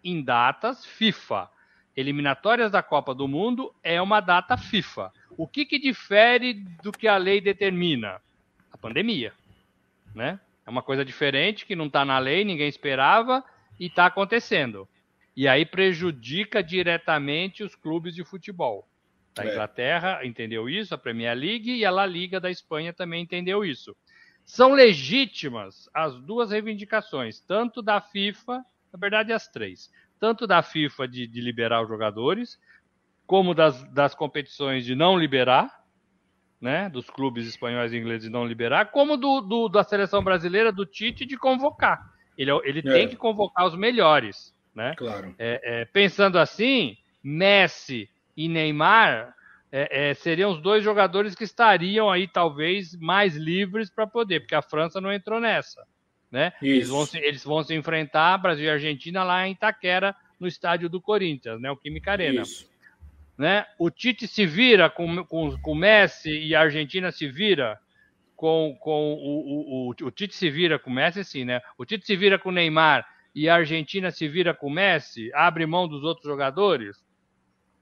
em 0.03 0.21
datas 0.21 0.85
FIFA. 0.85 1.49
Eliminatórias 1.95 2.71
da 2.71 2.83
Copa 2.83 3.13
do 3.13 3.27
Mundo 3.27 3.73
é 3.83 4.01
uma 4.01 4.19
data 4.19 4.57
FIFA. 4.57 5.11
O 5.37 5.47
que, 5.47 5.65
que 5.65 5.79
difere 5.79 6.53
do 6.83 6.91
que 6.91 7.07
a 7.07 7.17
lei 7.17 7.41
determina? 7.41 8.21
A 8.71 8.77
pandemia. 8.77 9.33
Né? 10.13 10.39
É 10.65 10.69
uma 10.69 10.81
coisa 10.81 11.03
diferente 11.03 11.65
que 11.65 11.75
não 11.75 11.87
está 11.87 12.05
na 12.05 12.19
lei, 12.19 12.43
ninguém 12.43 12.67
esperava 12.67 13.43
e 13.79 13.87
está 13.87 14.05
acontecendo. 14.05 14.87
E 15.35 15.47
aí 15.47 15.65
prejudica 15.65 16.61
diretamente 16.61 17.63
os 17.63 17.75
clubes 17.75 18.13
de 18.13 18.23
futebol 18.23 18.87
da 19.33 19.45
é. 19.45 19.51
Inglaterra 19.51 20.25
entendeu 20.25 20.69
isso, 20.69 20.93
a 20.93 20.97
Premier 20.97 21.35
League 21.35 21.71
e 21.71 21.85
a 21.85 21.91
La 21.91 22.05
Liga 22.05 22.39
da 22.39 22.51
Espanha 22.51 22.93
também 22.93 23.23
entendeu 23.23 23.63
isso. 23.63 23.95
São 24.43 24.73
legítimas 24.73 25.89
as 25.93 26.15
duas 26.15 26.51
reivindicações, 26.51 27.39
tanto 27.39 27.81
da 27.81 28.01
FIFA, 28.01 28.63
na 28.91 28.99
verdade 28.99 29.31
as 29.31 29.47
três, 29.47 29.91
tanto 30.19 30.45
da 30.45 30.61
FIFA 30.61 31.07
de, 31.07 31.27
de 31.27 31.41
liberar 31.41 31.81
os 31.81 31.87
jogadores, 31.87 32.59
como 33.25 33.53
das, 33.53 33.83
das 33.93 34.13
competições 34.13 34.83
de 34.83 34.93
não 34.93 35.17
liberar, 35.17 35.80
né, 36.61 36.87
dos 36.89 37.09
clubes 37.09 37.47
espanhóis 37.47 37.91
e 37.91 37.97
ingleses 37.97 38.23
de 38.23 38.29
não 38.29 38.45
liberar, 38.45 38.91
como 38.91 39.17
do, 39.17 39.41
do 39.41 39.67
da 39.67 39.83
seleção 39.83 40.23
brasileira, 40.23 40.71
do 40.71 40.85
Tite, 40.85 41.25
de 41.25 41.35
convocar. 41.35 42.13
Ele, 42.37 42.51
ele 42.63 42.79
é. 42.79 42.93
tem 42.93 43.07
que 43.07 43.15
convocar 43.15 43.65
os 43.65 43.75
melhores. 43.75 44.53
Né? 44.73 44.93
Claro. 44.95 45.33
É, 45.37 45.81
é, 45.81 45.85
pensando 45.85 46.37
assim, 46.37 46.95
Messi, 47.23 48.07
e 48.37 48.47
Neymar 48.47 49.35
é, 49.71 50.09
é, 50.09 50.13
seriam 50.13 50.51
os 50.51 50.61
dois 50.61 50.83
jogadores 50.83 51.35
que 51.35 51.43
estariam 51.43 52.09
aí 52.09 52.27
talvez 52.27 52.95
mais 52.95 53.35
livres 53.35 53.89
para 53.89 54.07
poder, 54.07 54.41
porque 54.41 54.55
a 54.55 54.61
França 54.61 55.01
não 55.01 55.11
entrou 55.11 55.39
nessa. 55.39 55.85
Né? 56.31 56.53
Eles, 56.61 56.87
vão 56.87 57.05
se, 57.05 57.17
eles 57.17 57.43
vão 57.43 57.61
se 57.61 57.75
enfrentar 57.75 58.37
Brasil 58.37 58.65
e 58.65 58.69
Argentina 58.69 59.23
lá 59.23 59.45
em 59.45 59.51
Itaquera, 59.51 60.15
no 60.39 60.47
estádio 60.47 60.89
do 60.89 61.01
Corinthians, 61.01 61.59
né? 61.59 61.69
o 61.69 61.75
Química 61.77 62.11
Arena. 62.13 62.41
Isso. 62.41 62.70
Né? 63.41 63.65
O 63.79 63.89
Tite 63.89 64.27
se 64.27 64.45
vira 64.45 64.87
com, 64.87 65.25
com, 65.25 65.57
com 65.57 65.71
o 65.71 65.75
Messi 65.75 66.29
e 66.29 66.53
a 66.53 66.61
Argentina 66.61 67.11
se 67.11 67.27
vira 67.27 67.79
com, 68.35 68.77
com 68.79 69.13
o, 69.13 69.17
o, 69.17 69.89
o, 69.89 70.05
o 70.05 70.11
Tite 70.11 70.35
se 70.35 70.47
vira 70.51 70.77
com 70.77 70.91
o 70.91 70.93
Messi, 70.93 71.23
sim, 71.23 71.43
né? 71.43 71.59
O 71.75 71.83
Tite 71.83 72.05
se 72.05 72.15
vira 72.15 72.37
com 72.37 72.49
o 72.49 72.51
Neymar 72.51 73.03
e 73.33 73.49
a 73.49 73.55
Argentina 73.55 74.11
se 74.11 74.27
vira 74.27 74.53
com 74.53 74.67
o 74.67 74.71
Messi, 74.71 75.31
abre 75.33 75.65
mão 75.65 75.87
dos 75.87 76.03
outros 76.03 76.27
jogadores 76.27 77.03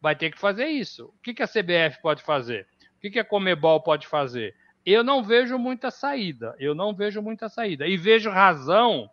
vai 0.02 0.16
ter 0.16 0.32
que 0.32 0.40
fazer 0.40 0.68
isso. 0.68 1.08
O 1.08 1.22
que, 1.22 1.34
que 1.34 1.44
a 1.44 1.48
CBF 1.48 2.02
pode 2.02 2.24
fazer? 2.24 2.66
O 2.98 3.02
que, 3.02 3.10
que 3.10 3.20
a 3.20 3.26
Comebol 3.26 3.82
pode 3.82 4.08
fazer? 4.08 4.56
Eu 4.86 5.04
não 5.04 5.22
vejo 5.22 5.58
muita 5.58 5.92
saída. 5.92 6.56
Eu 6.58 6.74
não 6.74 6.96
vejo 6.96 7.22
muita 7.22 7.50
saída. 7.50 7.86
E 7.86 7.98
vejo 7.98 8.30
razão 8.30 9.10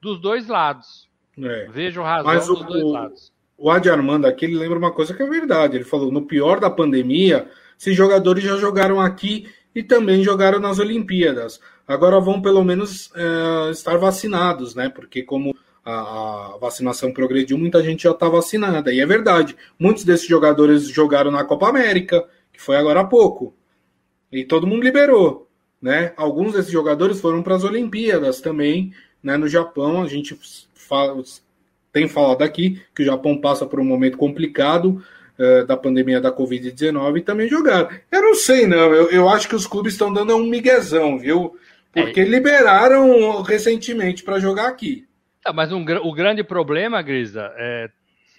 dos 0.00 0.20
dois 0.20 0.48
lados. 0.48 1.08
É. 1.38 1.68
Vejo 1.68 2.02
razão 2.02 2.54
dos 2.54 2.66
dois 2.66 2.84
lados. 2.84 3.33
O 3.56 3.70
Adi 3.70 3.88
Armando 3.88 4.26
aqui 4.26 4.44
ele 4.44 4.56
lembra 4.56 4.78
uma 4.78 4.92
coisa 4.92 5.14
que 5.14 5.22
é 5.22 5.26
verdade. 5.26 5.76
Ele 5.76 5.84
falou: 5.84 6.10
no 6.10 6.26
pior 6.26 6.60
da 6.60 6.70
pandemia, 6.70 7.48
esses 7.78 7.96
jogadores 7.96 8.42
já 8.42 8.56
jogaram 8.56 9.00
aqui 9.00 9.48
e 9.74 9.82
também 9.82 10.22
jogaram 10.22 10.58
nas 10.58 10.78
Olimpíadas. 10.78 11.60
Agora 11.86 12.20
vão 12.20 12.40
pelo 12.40 12.64
menos 12.64 13.10
é, 13.14 13.70
estar 13.70 13.96
vacinados, 13.98 14.74
né? 14.74 14.88
Porque 14.88 15.22
como 15.22 15.54
a, 15.84 16.54
a, 16.54 16.58
vacinação 16.58 17.12
progrediu, 17.12 17.58
muita 17.58 17.82
gente 17.82 18.04
já 18.04 18.12
está 18.12 18.28
vacinada. 18.28 18.92
E 18.92 19.00
é 19.00 19.06
verdade. 19.06 19.56
Muitos 19.78 20.04
desses 20.04 20.26
jogadores 20.26 20.88
jogaram 20.88 21.30
na 21.30 21.44
Copa 21.44 21.68
América, 21.68 22.26
que 22.52 22.60
foi 22.60 22.76
agora 22.76 23.00
há 23.00 23.04
pouco. 23.04 23.54
E 24.32 24.44
todo 24.44 24.66
mundo 24.66 24.82
liberou. 24.82 25.48
Né? 25.80 26.14
Alguns 26.16 26.54
desses 26.54 26.72
jogadores 26.72 27.20
foram 27.20 27.42
para 27.42 27.56
as 27.56 27.64
Olimpíadas 27.64 28.40
também, 28.40 28.94
né? 29.22 29.36
no 29.36 29.46
Japão. 29.46 30.02
A 30.02 30.06
gente 30.06 30.38
fala, 30.72 31.22
tem 31.94 32.08
falado 32.08 32.42
aqui 32.42 32.82
que 32.92 33.02
o 33.02 33.06
Japão 33.06 33.40
passa 33.40 33.64
por 33.64 33.78
um 33.78 33.84
momento 33.84 34.18
complicado 34.18 35.00
uh, 35.38 35.64
da 35.64 35.76
pandemia 35.76 36.20
da 36.20 36.32
Covid-19 36.32 37.18
e 37.18 37.22
também 37.22 37.48
jogaram. 37.48 37.88
Eu 38.10 38.20
não 38.20 38.34
sei, 38.34 38.66
não. 38.66 38.92
Eu, 38.92 39.10
eu 39.10 39.28
acho 39.28 39.48
que 39.48 39.54
os 39.54 39.64
clubes 39.64 39.92
estão 39.92 40.12
dando 40.12 40.34
um 40.34 40.44
miguezão, 40.44 41.16
viu? 41.16 41.56
Porque 41.92 42.20
é. 42.20 42.24
liberaram 42.24 43.42
recentemente 43.42 44.24
para 44.24 44.40
jogar 44.40 44.66
aqui. 44.66 45.06
Tá, 45.40 45.52
mas 45.52 45.70
um, 45.70 45.84
o 46.02 46.12
grande 46.12 46.42
problema, 46.42 47.00
Grisa, 47.00 47.52
é, 47.56 47.88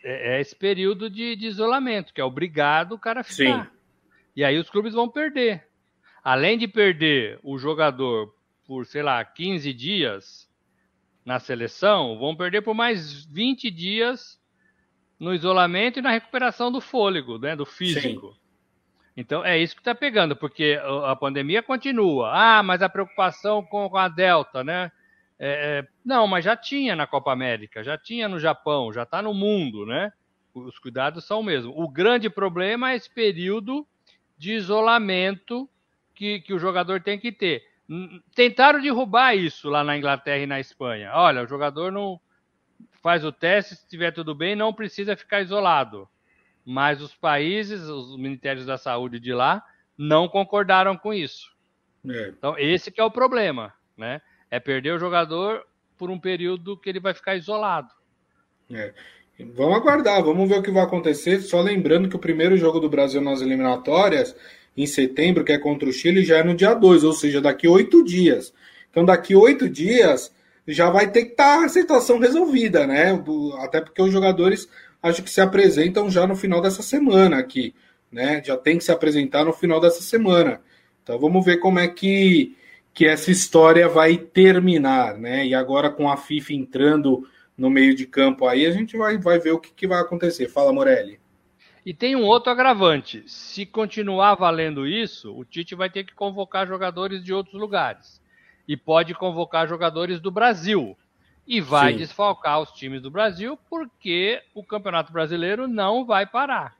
é, 0.04 0.36
é 0.36 0.42
esse 0.42 0.54
período 0.54 1.10
de, 1.10 1.38
de, 1.38 1.48
isolamento, 1.48 2.14
que 2.14 2.20
é 2.20 2.26
obrigado 2.26 2.92
o 2.92 3.00
cara 3.00 3.22
a 3.22 3.24
ficar. 3.24 3.64
Sim. 3.64 3.70
E 4.36 4.44
aí 4.44 4.60
os 4.60 4.70
clubes 4.70 4.94
vão 4.94 5.08
perder. 5.08 5.64
Além 6.22 6.58
de 6.58 6.68
perder 6.68 7.40
o 7.42 7.58
jogador 7.58 8.36
por, 8.68 8.86
sei 8.86 9.02
lá, 9.02 9.24
15 9.24 9.72
dias 9.72 10.45
na 11.26 11.40
seleção, 11.40 12.20
vão 12.20 12.36
perder 12.36 12.62
por 12.62 12.76
mais 12.76 13.26
20 13.26 13.72
dias 13.72 14.40
no 15.20 15.34
isolamento 15.34 15.98
e 15.98 16.02
na 16.02 16.12
recuperação 16.12 16.72
do 16.72 16.80
fôlego, 16.80 17.40
né, 17.40 17.56
do 17.56 17.66
físico. 17.66 18.34
Sim. 18.34 18.40
Então 19.18 19.44
é 19.44 19.58
isso 19.58 19.74
que 19.76 19.82
está 19.82 19.96
pegando, 19.96 20.36
porque 20.36 20.80
a 21.06 21.16
pandemia 21.16 21.64
continua. 21.64 22.32
Ah, 22.34 22.62
mas 22.62 22.82
a 22.82 22.90
preocupação 22.90 23.64
com 23.64 23.96
a 23.96 24.10
Delta, 24.10 24.64
né? 24.64 24.92
É, 25.40 25.80
é, 25.80 25.88
não, 26.04 26.28
mas 26.28 26.46
já 26.46 26.56
tinha 26.56 26.96
na 26.96 27.08
Copa 27.08 27.32
América, 27.32 27.84
já 27.84 27.98
tinha 27.98 28.28
no 28.28 28.40
Japão, 28.40 28.92
já 28.92 29.04
está 29.04 29.22
no 29.22 29.34
mundo, 29.34 29.86
né? 29.86 30.12
Os 30.54 30.78
cuidados 30.80 31.26
são 31.26 31.42
o 31.42 31.44
mesmo. 31.44 31.74
O 31.76 31.90
grande 31.90 32.30
problema 32.30 32.92
é 32.92 32.96
esse 32.96 33.14
período 33.14 33.86
de 34.38 34.54
isolamento 34.54 35.70
que, 36.14 36.42
que 36.42 36.54
o 36.54 36.60
jogador 36.60 37.02
tem 37.02 37.20
que 37.20 37.32
ter. 37.32 37.64
Tentaram 38.34 38.82
derrubar 38.82 39.36
isso 39.36 39.70
lá 39.70 39.84
na 39.84 39.98
Inglaterra 39.98 40.44
e 40.44 40.48
na 40.48 40.60
Espanha. 40.60 41.12
Olha, 41.14 41.44
o 41.44 41.48
jogador 41.48 41.92
não 41.92 42.20
faz 43.02 43.24
o 43.24 43.32
teste, 43.32 43.76
se 43.76 43.84
estiver 43.84 44.12
tudo 44.12 44.34
bem, 44.34 44.56
não 44.56 44.74
precisa 44.74 45.16
ficar 45.16 45.42
isolado. 45.42 46.10
Mas 46.66 47.02
os 47.02 47.14
países, 47.14 47.84
os 47.84 48.18
ministérios 48.18 48.66
da 48.66 48.78
saúde 48.78 49.20
de 49.20 49.34
lá, 49.34 49.64
não 49.98 50.28
concordaram 50.28 50.98
com 50.98 51.14
isso. 51.14 51.56
É. 52.08 52.30
Então, 52.30 52.58
esse 52.58 52.92
que 52.92 53.00
é 53.00 53.04
o 53.04 53.12
problema, 53.12 53.74
né? 53.96 54.22
É 54.50 54.60
perder 54.60 54.94
o 54.94 55.00
jogador 55.00 55.66
por 55.98 56.10
um 56.10 56.20
período 56.20 56.78
que 56.78 56.90
ele 56.90 57.00
vai 57.00 57.14
ficar 57.14 57.36
isolado. 57.36 57.90
É. 58.72 58.94
Vamos 59.54 59.76
aguardar, 59.76 60.24
vamos 60.24 60.48
ver 60.48 60.60
o 60.60 60.64
que 60.64 60.72
vai 60.72 60.84
acontecer. 60.84 61.42
Só 61.42 61.62
lembrando 61.62 62.08
que 62.08 62.16
o 62.16 62.20
primeiro 62.20 62.56
jogo 62.58 62.80
do 62.80 62.90
Brasil 62.90 63.22
nas 63.22 63.42
eliminatórias, 63.42 64.36
em 64.76 64.86
setembro, 64.86 65.44
que 65.44 65.54
é 65.54 65.58
contra 65.58 65.88
o 65.88 65.94
Chile, 65.94 66.24
já 66.24 66.38
é 66.38 66.44
no 66.44 66.56
dia 66.56 66.74
2, 66.74 67.04
ou 67.04 67.14
seja, 67.14 67.42
daqui 67.42 67.68
oito 67.68 68.04
dias. 68.04 68.54
Então, 68.90 69.06
daqui 69.06 69.36
oito 69.36 69.70
dias, 69.70 70.32
já 70.68 70.90
vai 70.90 71.12
ter 71.12 71.26
que 71.26 71.32
estar 71.32 71.60
tá 71.60 71.66
a 71.66 71.70
situação 71.70 72.18
resolvida, 72.18 72.88
né? 72.88 73.22
Até 73.60 73.82
porque 73.82 74.02
os 74.02 74.12
jogadores 74.12 74.68
acho 75.02 75.22
que 75.22 75.30
se 75.30 75.42
apresentam 75.42 76.10
já 76.10 76.26
no 76.26 76.36
final 76.36 76.62
dessa 76.62 76.82
semana 76.82 77.38
aqui, 77.38 77.74
né? 78.12 78.42
Já 78.44 78.58
tem 78.58 78.78
que 78.78 78.84
se 78.84 78.92
apresentar 78.92 79.46
no 79.46 79.54
final 79.54 79.80
dessa 79.80 80.02
semana. 80.02 80.62
Então 81.04 81.20
vamos 81.20 81.46
ver 81.46 81.58
como 81.58 81.80
é 81.80 81.88
que, 81.88 82.56
que 82.94 83.06
essa 83.06 83.30
história 83.30 83.88
vai 83.88 84.18
terminar, 84.18 85.18
né? 85.18 85.46
E 85.46 85.54
agora 85.54 85.90
com 85.90 86.10
a 86.10 86.18
FIFA 86.18 86.54
entrando 86.54 87.28
no 87.58 87.70
meio 87.70 87.96
de 87.96 88.06
campo 88.06 88.48
aí, 88.48 88.66
a 88.66 88.72
gente 88.72 88.98
vai, 88.98 89.18
vai 89.18 89.40
ver 89.40 89.52
o 89.52 89.60
que, 89.60 89.72
que 89.72 89.88
vai 89.88 90.02
acontecer. 90.02 90.50
Fala, 90.50 90.74
Morelli. 90.74 91.20
E 91.86 91.94
tem 91.94 92.16
um 92.16 92.24
outro 92.24 92.52
agravante. 92.52 93.24
Se 93.28 93.66
continuar 93.66 94.34
valendo 94.34 94.88
isso, 94.88 95.32
o 95.38 95.46
Tite 95.46 95.76
vai 95.76 95.90
ter 95.90 96.04
que 96.04 96.16
convocar 96.16 96.68
jogadores 96.68 97.24
de 97.24 97.32
outros 97.32 97.54
lugares. 97.54 98.20
E 98.68 98.76
pode 98.76 99.14
convocar 99.14 99.68
jogadores 99.68 100.20
do 100.20 100.32
Brasil. 100.32 100.98
E 101.46 101.62
vai 101.62 101.92
Sim. 101.92 102.00
desfalcar 102.00 102.60
os 102.60 102.72
times 102.72 103.04
do 103.04 103.12
Brasil, 103.12 103.60
porque 103.70 104.42
o 104.56 104.64
Campeonato 104.64 105.14
Brasileiro 105.14 105.68
não 105.68 106.04
vai 106.04 106.26
parar. 106.26 106.76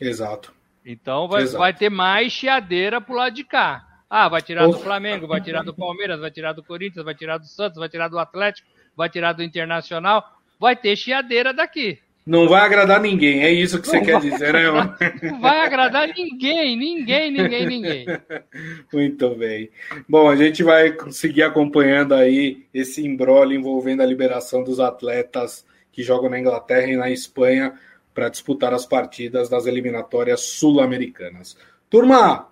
Exato. 0.00 0.54
Então 0.82 1.28
vai, 1.28 1.44
vai 1.44 1.74
ter 1.74 1.90
mais 1.90 2.32
chiadeira 2.32 2.98
pro 3.02 3.14
lado 3.14 3.34
de 3.34 3.44
cá. 3.44 3.86
Ah, 4.08 4.26
vai 4.26 4.40
tirar 4.40 4.66
do 4.66 4.78
Flamengo, 4.78 5.26
vai 5.26 5.42
tirar 5.42 5.62
do 5.62 5.74
Palmeiras, 5.74 6.18
vai 6.18 6.30
tirar 6.30 6.54
do 6.54 6.62
Corinthians, 6.62 7.04
vai 7.04 7.14
tirar 7.14 7.36
do 7.36 7.46
Santos, 7.46 7.78
vai 7.78 7.90
tirar 7.90 8.08
do 8.08 8.18
Atlético, 8.18 8.66
vai 8.96 9.10
tirar 9.10 9.34
do 9.34 9.42
Internacional. 9.42 10.40
Vai 10.58 10.74
ter 10.74 10.96
chiadeira 10.96 11.52
daqui. 11.52 12.00
Não 12.28 12.46
vai 12.46 12.60
agradar 12.60 13.00
ninguém, 13.00 13.42
é 13.42 13.50
isso 13.50 13.80
que 13.80 13.86
não 13.86 13.94
você 13.94 14.04
quer 14.04 14.20
dizer, 14.20 14.52
né? 14.52 14.64
Não 15.22 15.40
vai 15.40 15.64
agradar 15.64 16.08
ninguém, 16.08 16.76
ninguém, 16.76 17.32
ninguém, 17.32 17.66
ninguém. 17.66 18.06
Muito 18.92 19.34
bem. 19.34 19.70
Bom, 20.06 20.28
a 20.28 20.36
gente 20.36 20.62
vai 20.62 20.94
seguir 21.10 21.42
acompanhando 21.42 22.14
aí 22.14 22.66
esse 22.74 23.06
embrolho 23.06 23.54
envolvendo 23.54 24.02
a 24.02 24.06
liberação 24.06 24.62
dos 24.62 24.78
atletas 24.78 25.64
que 25.90 26.02
jogam 26.02 26.28
na 26.28 26.38
Inglaterra 26.38 26.86
e 26.88 26.96
na 26.98 27.10
Espanha 27.10 27.72
para 28.12 28.28
disputar 28.28 28.74
as 28.74 28.84
partidas 28.84 29.48
das 29.48 29.64
eliminatórias 29.64 30.42
sul-americanas. 30.42 31.56
Turma, 31.88 32.48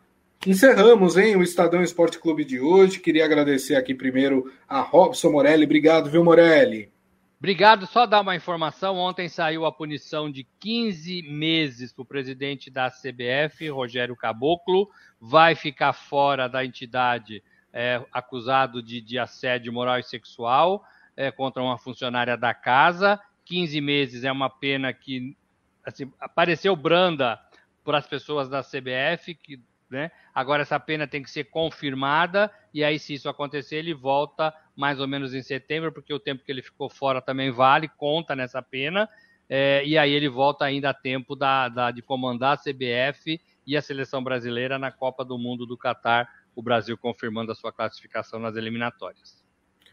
encerramos 0.47 1.19
hein, 1.19 1.37
o 1.37 1.43
Estadão 1.43 1.83
Esporte 1.83 2.19
Clube 2.19 2.47
de 2.47 2.59
hoje. 2.59 2.99
Queria 2.99 3.27
agradecer 3.27 3.75
aqui 3.75 3.95
primeiro 3.95 4.51
a 4.67 4.81
Robson 4.81 5.33
Morelli. 5.33 5.67
Obrigado, 5.67 6.09
viu, 6.09 6.25
Morelli? 6.25 6.96
Obrigado. 7.39 7.87
Só 7.87 8.07
dar 8.07 8.21
uma 8.21 8.35
informação: 8.35 8.97
ontem 8.97 9.29
saiu 9.29 9.67
a 9.67 9.73
punição 9.73 10.31
de 10.31 10.45
15 10.59 11.23
meses 11.23 11.93
para 11.93 12.03
o 12.03 12.07
presidente 12.07 12.71
da 12.71 12.91
CBF, 12.91 13.69
Rogério 13.69 14.17
Caboclo. 14.17 14.89
Vai 15.21 15.55
ficar 15.55 15.93
fora 15.93 16.49
da 16.49 16.65
entidade 16.65 17.43
é, 17.73 18.03
acusado 18.13 18.83
de, 18.83 19.01
de, 19.01 19.19
assédio 19.19 19.73
moral 19.73 19.99
e 19.99 20.03
sexual 20.03 20.83
é, 21.17 21.31
contra 21.31 21.63
uma 21.63 21.77
funcionária 21.77 22.37
da 22.37 22.55
casa. 22.55 23.21
15 23.45 23.81
meses 23.81 24.25
é 24.25 24.33
uma 24.33 24.49
pena 24.49 24.93
que 24.93 25.37
assim, 25.85 26.11
apareceu 26.19 26.75
branda 26.75 27.39
para 27.85 27.99
as 27.99 28.07
pessoas 28.07 28.49
da 28.49 28.63
CBF, 28.63 29.35
que 29.35 29.61
né? 29.91 30.11
Agora 30.35 30.63
essa 30.63 30.79
pena 30.79 31.07
tem 31.07 31.23
que 31.23 31.31
ser 31.31 31.45
confirmada 31.45 32.51
e 32.73 32.83
aí 32.85 32.99
se 32.99 33.15
isso 33.15 33.29
acontecer 33.29 33.77
ele 33.77 33.95
volta 33.95 34.53
mais 34.75 35.01
ou 35.01 35.09
menos 35.09 35.33
em 35.35 35.43
setembro, 35.43 35.93
porque 35.93 36.13
o 36.13 36.21
tempo 36.21 36.45
que 36.45 36.53
ele 36.53 36.63
ficou 36.63 36.91
fora 36.91 37.23
também 37.23 37.51
vale, 37.51 37.89
conta 37.97 38.37
nessa 38.37 38.61
pena. 38.61 39.09
É, 39.49 39.83
e 39.87 39.97
aí 39.97 40.13
ele 40.13 40.29
volta 40.29 40.65
ainda 40.65 40.91
a 40.91 40.95
tempo 40.95 41.37
da, 41.37 41.69
da, 41.69 41.91
de 41.91 42.03
comandar 42.03 42.55
a 42.55 42.57
CBF 42.57 43.41
e 43.67 43.77
a 43.77 43.83
seleção 43.83 44.23
brasileira 44.23 44.79
na 44.79 44.91
Copa 44.91 45.25
do 45.25 45.39
Mundo 45.39 45.65
do 45.65 45.79
Catar, 45.79 46.29
o 46.55 46.63
Brasil 46.63 46.99
confirmando 46.99 47.53
a 47.53 47.55
sua 47.55 47.73
classificação 47.73 48.39
nas 48.39 48.57
eliminatórias. 48.57 49.45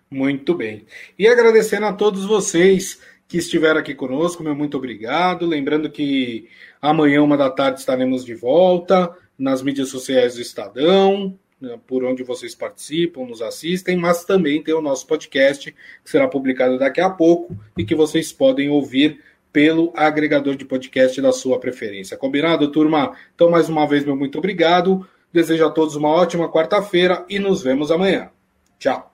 Muito 0.10 0.54
bem. 0.54 0.86
E 1.18 1.28
agradecendo 1.28 1.86
a 1.86 1.94
todos 1.94 2.26
vocês 2.26 3.02
que 3.28 3.38
estiveram 3.38 3.80
aqui 3.80 3.96
conosco, 3.96 4.44
meu 4.44 4.56
muito 4.56 4.78
obrigado. 4.78 5.46
Lembrando 5.46 5.90
que 5.90 6.50
amanhã, 6.82 7.24
uma 7.24 7.38
da 7.38 7.50
tarde, 7.50 7.80
estaremos 7.80 8.24
de 8.24 8.36
volta 8.36 9.16
nas 9.38 9.62
mídias 9.62 9.90
sociais 9.90 10.36
do 10.36 10.42
Estadão, 10.42 11.38
né, 11.60 11.80
por 11.88 12.04
onde 12.04 12.24
vocês 12.24 12.54
participam, 12.54 13.26
nos 13.26 13.42
assistem, 13.42 13.96
mas 13.96 14.26
também 14.26 14.62
tem 14.62 14.74
o 14.74 14.82
nosso 14.82 15.08
podcast, 15.08 15.72
que 15.72 16.10
será 16.10 16.28
publicado 16.28 16.78
daqui 16.78 17.02
a 17.02 17.10
pouco 17.10 17.56
e 17.78 17.86
que 17.86 17.96
vocês 17.96 18.34
podem 18.34 18.70
ouvir 18.70 19.20
pelo 19.52 19.94
agregador 19.96 20.56
de 20.56 20.66
podcast 20.66 21.22
da 21.22 21.32
sua 21.32 21.60
preferência. 21.60 22.18
Combinado, 22.18 22.72
turma? 22.72 23.16
Então, 23.36 23.50
mais 23.52 23.70
uma 23.70 23.88
vez, 23.88 24.04
meu 24.04 24.16
muito 24.16 24.40
obrigado. 24.40 25.08
Desejo 25.32 25.66
a 25.66 25.70
todos 25.70 25.96
uma 25.96 26.10
ótima 26.10 26.52
quarta-feira 26.52 27.26
e 27.30 27.40
nos 27.40 27.62
vemos 27.64 27.92
amanhã. 27.92 28.30
Tchau. 28.80 29.13